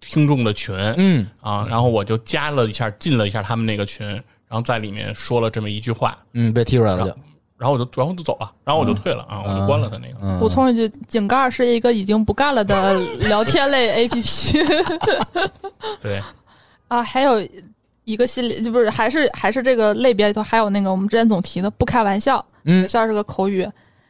[0.00, 7.16] 听众的群，嗯啊，然后我就加了一下，进了一下他们那个群，然后在里面说了这么一句话，嗯，被踢出来了就，
[7.62, 10.18] 然后我就然后就走了，然后我就退了啊，我就关了他那个。
[10.20, 12.98] 嗯补充一句，井盖是一个已经不干了的
[13.28, 15.48] 聊天类 APP
[16.00, 16.20] 对，
[16.88, 17.40] 啊，还有
[18.02, 22.82] 一个系列，就不是还是还是这个类别里头还有那个我们之前总提的不开玩笑，嗯。
[22.82, 23.64] 也，算是个口语，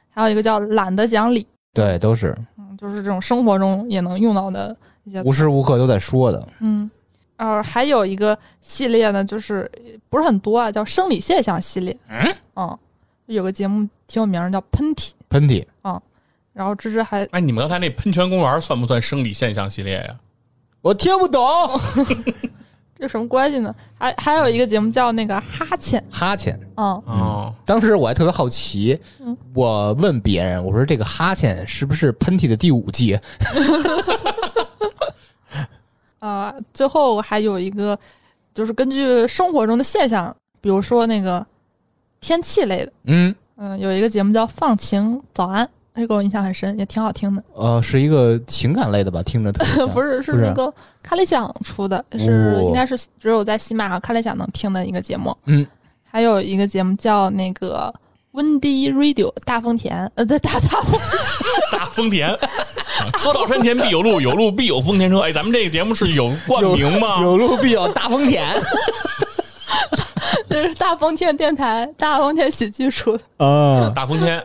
[0.08, 2.34] 还有一个叫懒得讲理，对，都是。
[2.56, 4.74] 嗯，就是这种生活中也能用到的
[5.04, 6.48] 一些无时无刻都在说的。
[6.60, 6.90] 嗯，
[7.36, 9.70] 呃，还有一个系列呢，就是
[10.08, 11.94] 不是很多啊，叫生理现象系列。
[12.54, 12.78] 嗯，
[13.26, 15.12] 有个节目挺有名儿，叫喷嚏。
[15.28, 15.64] 喷嚏，
[16.52, 20.14] 然后芝芝还哎，你们刚才那喷泉公园算不算生理现象系列呀？
[20.82, 21.40] 我听不懂。
[22.94, 23.74] 这有什么关系呢？
[23.98, 26.04] 还还有一个节目叫那个哈欠。
[26.10, 33.18] 哈欠，嗯，哦，当时我还特别好奇，嗯我问别人，我说这个哈欠是不是喷嚏的第五季？
[36.20, 37.98] 呃，最后还有一个
[38.52, 41.44] 就是根据生活中的现象，比如说那个
[42.22, 47.42] 天气类的，嗯，嗯，有一个节目叫放晴早安，这个我印象很深，也挺好听的。
[47.54, 49.22] 呃，是一个情感类的吧？
[49.22, 55.36] 听着特别 不是，是那个咖喱响出的，是哦应该是只有在喜马和咖喱响能听的一个节目。
[55.46, 55.66] 嗯，
[56.02, 57.92] 还有一个节目叫那个
[58.30, 61.00] 温迪 Radio 大丰田，呃，对，大大丰
[61.72, 62.38] 大丰田， 啊
[63.18, 65.20] 车 到山前必有路，有路必有丰田车。
[65.20, 67.20] 哎，咱们这个节目是有冠名吗？
[67.20, 68.46] 有路必有大丰田。
[70.52, 73.24] 这是大风天电台，大风天喜剧出的。
[73.38, 74.44] 啊，大风天，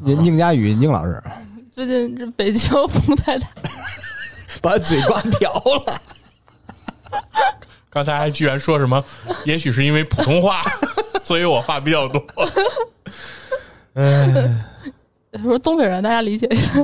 [0.00, 1.22] 宁宁佳宇宁老师
[1.70, 3.46] 最近这北京风太大，
[4.60, 7.20] 把嘴巴瓢了。
[7.88, 9.02] 刚才还居然说什么？
[9.44, 10.64] 也许是因为普通话，
[11.22, 12.20] 所以我话比较多。
[13.94, 14.60] 嗯
[15.40, 16.82] 说东北人大家理解一下。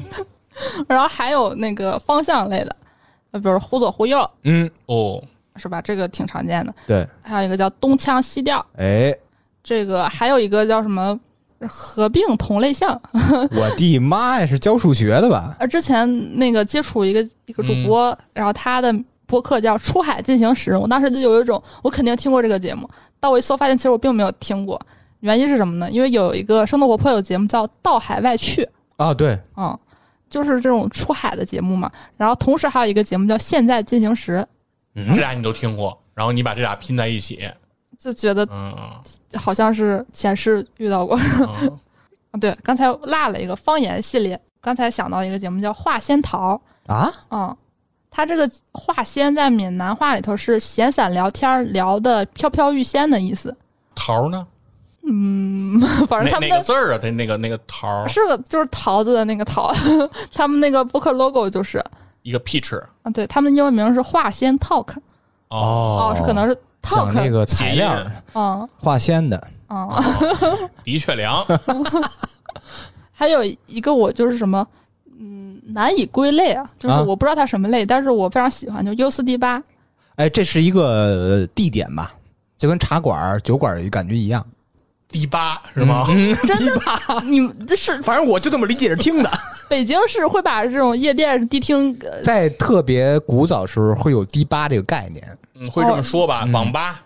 [0.87, 2.77] 然后还有那个方向类的，
[3.33, 5.21] 呃，比如忽左忽右，嗯，哦，
[5.61, 5.81] 是吧？
[5.83, 6.75] 这个挺常见的。
[6.87, 9.15] 对，还有一个叫东腔西调，哎，
[9.63, 11.19] 这个还有一个叫什么
[11.69, 13.01] 合并同类项。
[13.53, 15.55] 我的妈呀，是教数学的吧？
[15.61, 18.93] 呃，之前那个接触一个一个主播，然后他的
[19.27, 22.89] 播客叫《出海进行时》，我当时就有一种我肯定听过这个节目，
[23.21, 24.81] 但我一搜发现其实我并没有听过。
[25.21, 25.91] 原因是什么呢？
[25.91, 28.63] 因为有一个生动活泼有节目叫《到海外去》，
[28.97, 29.79] 啊，对，嗯，
[30.31, 31.93] 就是这种出海的节目嘛。
[32.17, 34.43] 然后同时还有一个节目叫《现在进行时
[34.95, 37.37] 这俩你都听过，然后你把这俩拼在一起，》，
[37.99, 38.75] 就觉得嗯
[39.35, 41.19] 好像是前世遇到过。
[41.39, 41.69] 嗯，
[42.33, 46.61] 啊， 对，刚才落了一个方言系列，刚才想到一个节目叫《话仙桃》，
[46.93, 47.57] 啊，嗯，
[48.11, 53.57] 它这个“话仙”在闽南话里头是闲散聊天儿，聊的飘飘欲仙的意思。
[53.95, 54.47] 桃呢？
[55.03, 57.01] 嗯， 反正哪他们个字儿啊？
[57.03, 59.73] 那那个那个桃，是个就是桃子的那个桃，
[60.33, 61.83] 他们那个播客 logo 就是
[62.23, 64.95] 一个 peach 啊，对，他们的英文名是化纤 talk，
[65.49, 67.97] 哦，是可能是讲 talk，那个材料。
[67.97, 68.69] 谐音嗯。
[68.79, 69.89] 化纤的，嗯，
[70.85, 71.45] 的确凉，
[73.13, 74.67] 还有一个我就是什么，
[75.19, 77.03] 嗯，难以归类啊，就是啊？
[77.03, 79.63] 我不知道它什么类，但是我非常喜欢，就 U 四 D 八，
[80.17, 82.13] 哎，这是一个呃地点吧，
[82.59, 84.45] 就跟茶馆儿、酒馆儿感觉一样。
[85.09, 86.07] 第八是吗？
[86.47, 89.31] 真的， 你这是反正我就这么理解着听的。
[89.71, 96.43] 北京市会把这种夜店、迪厅，呃在特别古早时候会有迪吧这个概念，嗯，会这么说吧？
[96.45, 96.53] 嗯。
[96.53, 97.01] 网吧、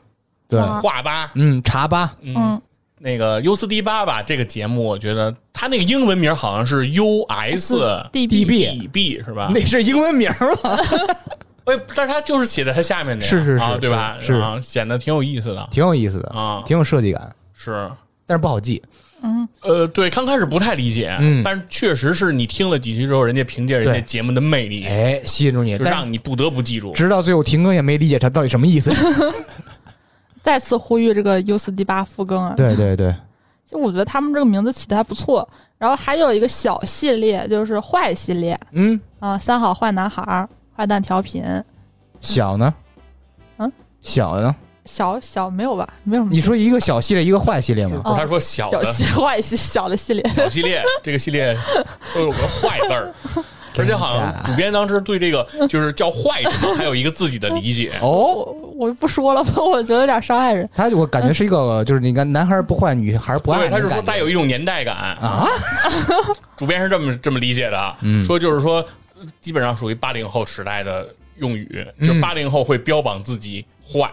[0.48, 2.62] 对，话吧，嗯，茶吧，嗯，嗯，
[3.00, 7.76] 那个 U 四 D 八吧，这个节目我觉得它那个英文名好像是 U S
[8.10, 9.50] D DB D B 是吧？
[9.54, 10.78] 那是英文名儿吗？
[11.66, 14.16] 哎，但是它就是写在它下面的呀，是是是啊，对吧？
[14.22, 14.42] 是。
[14.62, 15.68] 显得挺有意思的。
[15.70, 17.90] 挺有意思的，啊，挺有设计感，是。
[18.26, 18.82] 但是不好记。
[19.26, 26.92] 嗯，呃，对，刚开始不太理解，嗯但是确实是你听了几期之后，人家凭借人家节目的魅力，哎，吸引住你，就让你不得不记住。
[26.92, 28.92] 直到最后停更也没理解他到底什么意思。
[30.42, 32.52] 再次呼吁这个 U 四 D 八复更啊！
[32.54, 33.16] 对对对，
[33.66, 35.48] 就我觉得他们这个名字起的还不错。
[35.78, 41.42] 然后还有一个小系列，就是坏系列嗯，啊，三好坏男孩儿、坏蛋调频，
[42.20, 42.72] 小呢？
[43.56, 43.72] 嗯，
[44.02, 44.54] 小呢？
[44.84, 45.88] 小小没有吧？
[46.02, 46.32] 没有什么。
[46.34, 48.00] 你说一个小系列，一个坏系列吗？
[48.04, 51.56] 不是他说小的小系 坏系小的系列，小系列，这个系列
[52.14, 53.14] 都有个坏字儿，
[53.78, 57.92] 而且好像主编当时对这个就是叫坏什么还有一个自己的理解。
[58.02, 60.68] 哦，我我就不说了吧，我觉得有点伤害人。
[60.74, 65.48] 他我感觉是一个，就是你看，男孩不坏，女孩不爱对，他是说带有一种年代感啊。
[66.56, 68.84] 主编是这么这么理解的，嗯说就是说，
[69.40, 71.08] 基本上属于八零后时代的
[71.38, 74.10] 用语，就嗯八零后会标榜自己坏。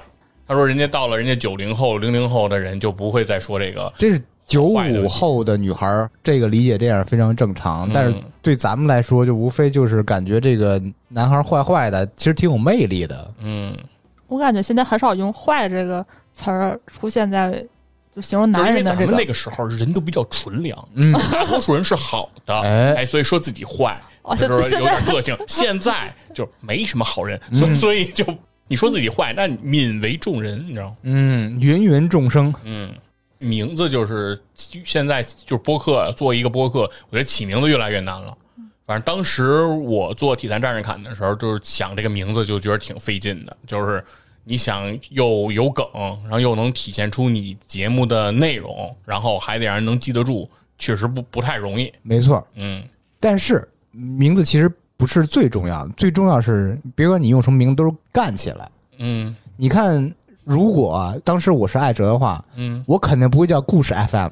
[0.52, 3.92] 他说，人家到了人家九零后、零零后的人就不会再说这个。
[3.98, 7.88] 这是九五后的女孩儿，这个理解这样非常正常。
[7.88, 13.34] 嗯但是对咱们来说，就无非就是感觉这个男孩坏坏的，其实挺有魅力的。
[13.40, 13.74] 嗯，
[14.28, 17.66] 我感觉现在很少用“坏”这个词儿出现在
[18.14, 19.18] 就形容就是因为咱们男人的这个。
[19.18, 25.38] 那个时候人都比较纯良，嗯，大多数人是好的， 哎哎，所以说自己坏，哦就是有点个性。
[25.48, 28.26] 现在就没什么好人，所所以就
[28.72, 30.98] 你说自己坏，那泯为众人，你知道吗？
[31.02, 32.90] 嗯，芸芸众生，嗯，
[33.38, 34.42] 名字就是
[34.86, 38.34] 现在就是播客做一个播客，我觉得起名字越来越难了。
[38.86, 44.02] 反正当时我做体坛战士侃的时候，就是想这个名字就觉得挺费劲的，就是
[44.46, 45.86] 你想又有梗，
[46.24, 51.92] 然后又能体现出你节目的内容，然后还得让人能记得住，确实不不太容易。
[52.04, 52.42] 没错。
[52.56, 52.82] 嗯
[53.20, 54.72] 但是名字其实
[55.02, 58.70] 不是最重要的，最重要是别管你用什么名字，都是干起来。
[59.00, 64.30] 嗯你看，如果啊当时我是艾哲的话，嗯，我肯定不会叫故事 FM，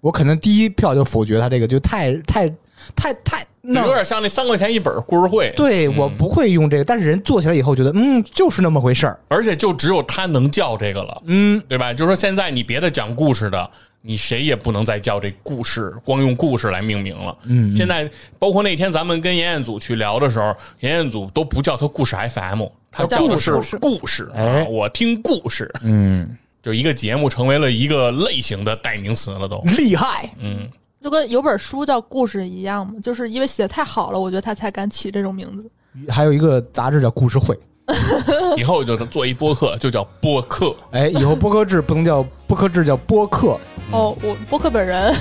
[0.00, 2.48] 我可能第一票就否决他这个，就太太
[2.94, 5.52] 太太那有点像那三块钱一本故事会。
[5.56, 11.20] 对我不会用这个，但是人做起来以后觉得，嗯，就是那么回事儿，而且就只有他能叫这个了。
[11.26, 11.92] 嗯，对吧？
[11.92, 13.68] 就是说现在你别的讲故事的，
[14.02, 17.36] 你谁也不能再叫这故事，光用故事来命名了。
[17.44, 29.62] 嗯现在包括那天咱们跟妍妍组去聊的时候，妍妍组都不叫它故事 FM，它叫的是故事哎啊，我听故事，嗯，就一个节目成为了一个类型的代名词了都。
[29.76, 30.68] 厉害，嗯，
[31.00, 35.70] 就跟有本书叫《故事》一样嘛，就是因为写的太好了，我觉得他才敢起这种名字。
[36.08, 37.56] 还有一个杂志叫故事会，
[38.56, 40.74] 以后就是做一播客，就叫播客。
[40.90, 43.58] 哎，以后播客制不能叫播客制，叫播客，
[43.90, 45.14] 哦，我播客本人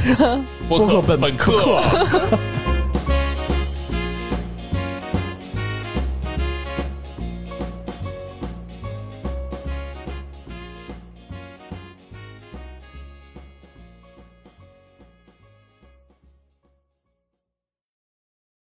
[0.68, 1.82] 播播客本本客。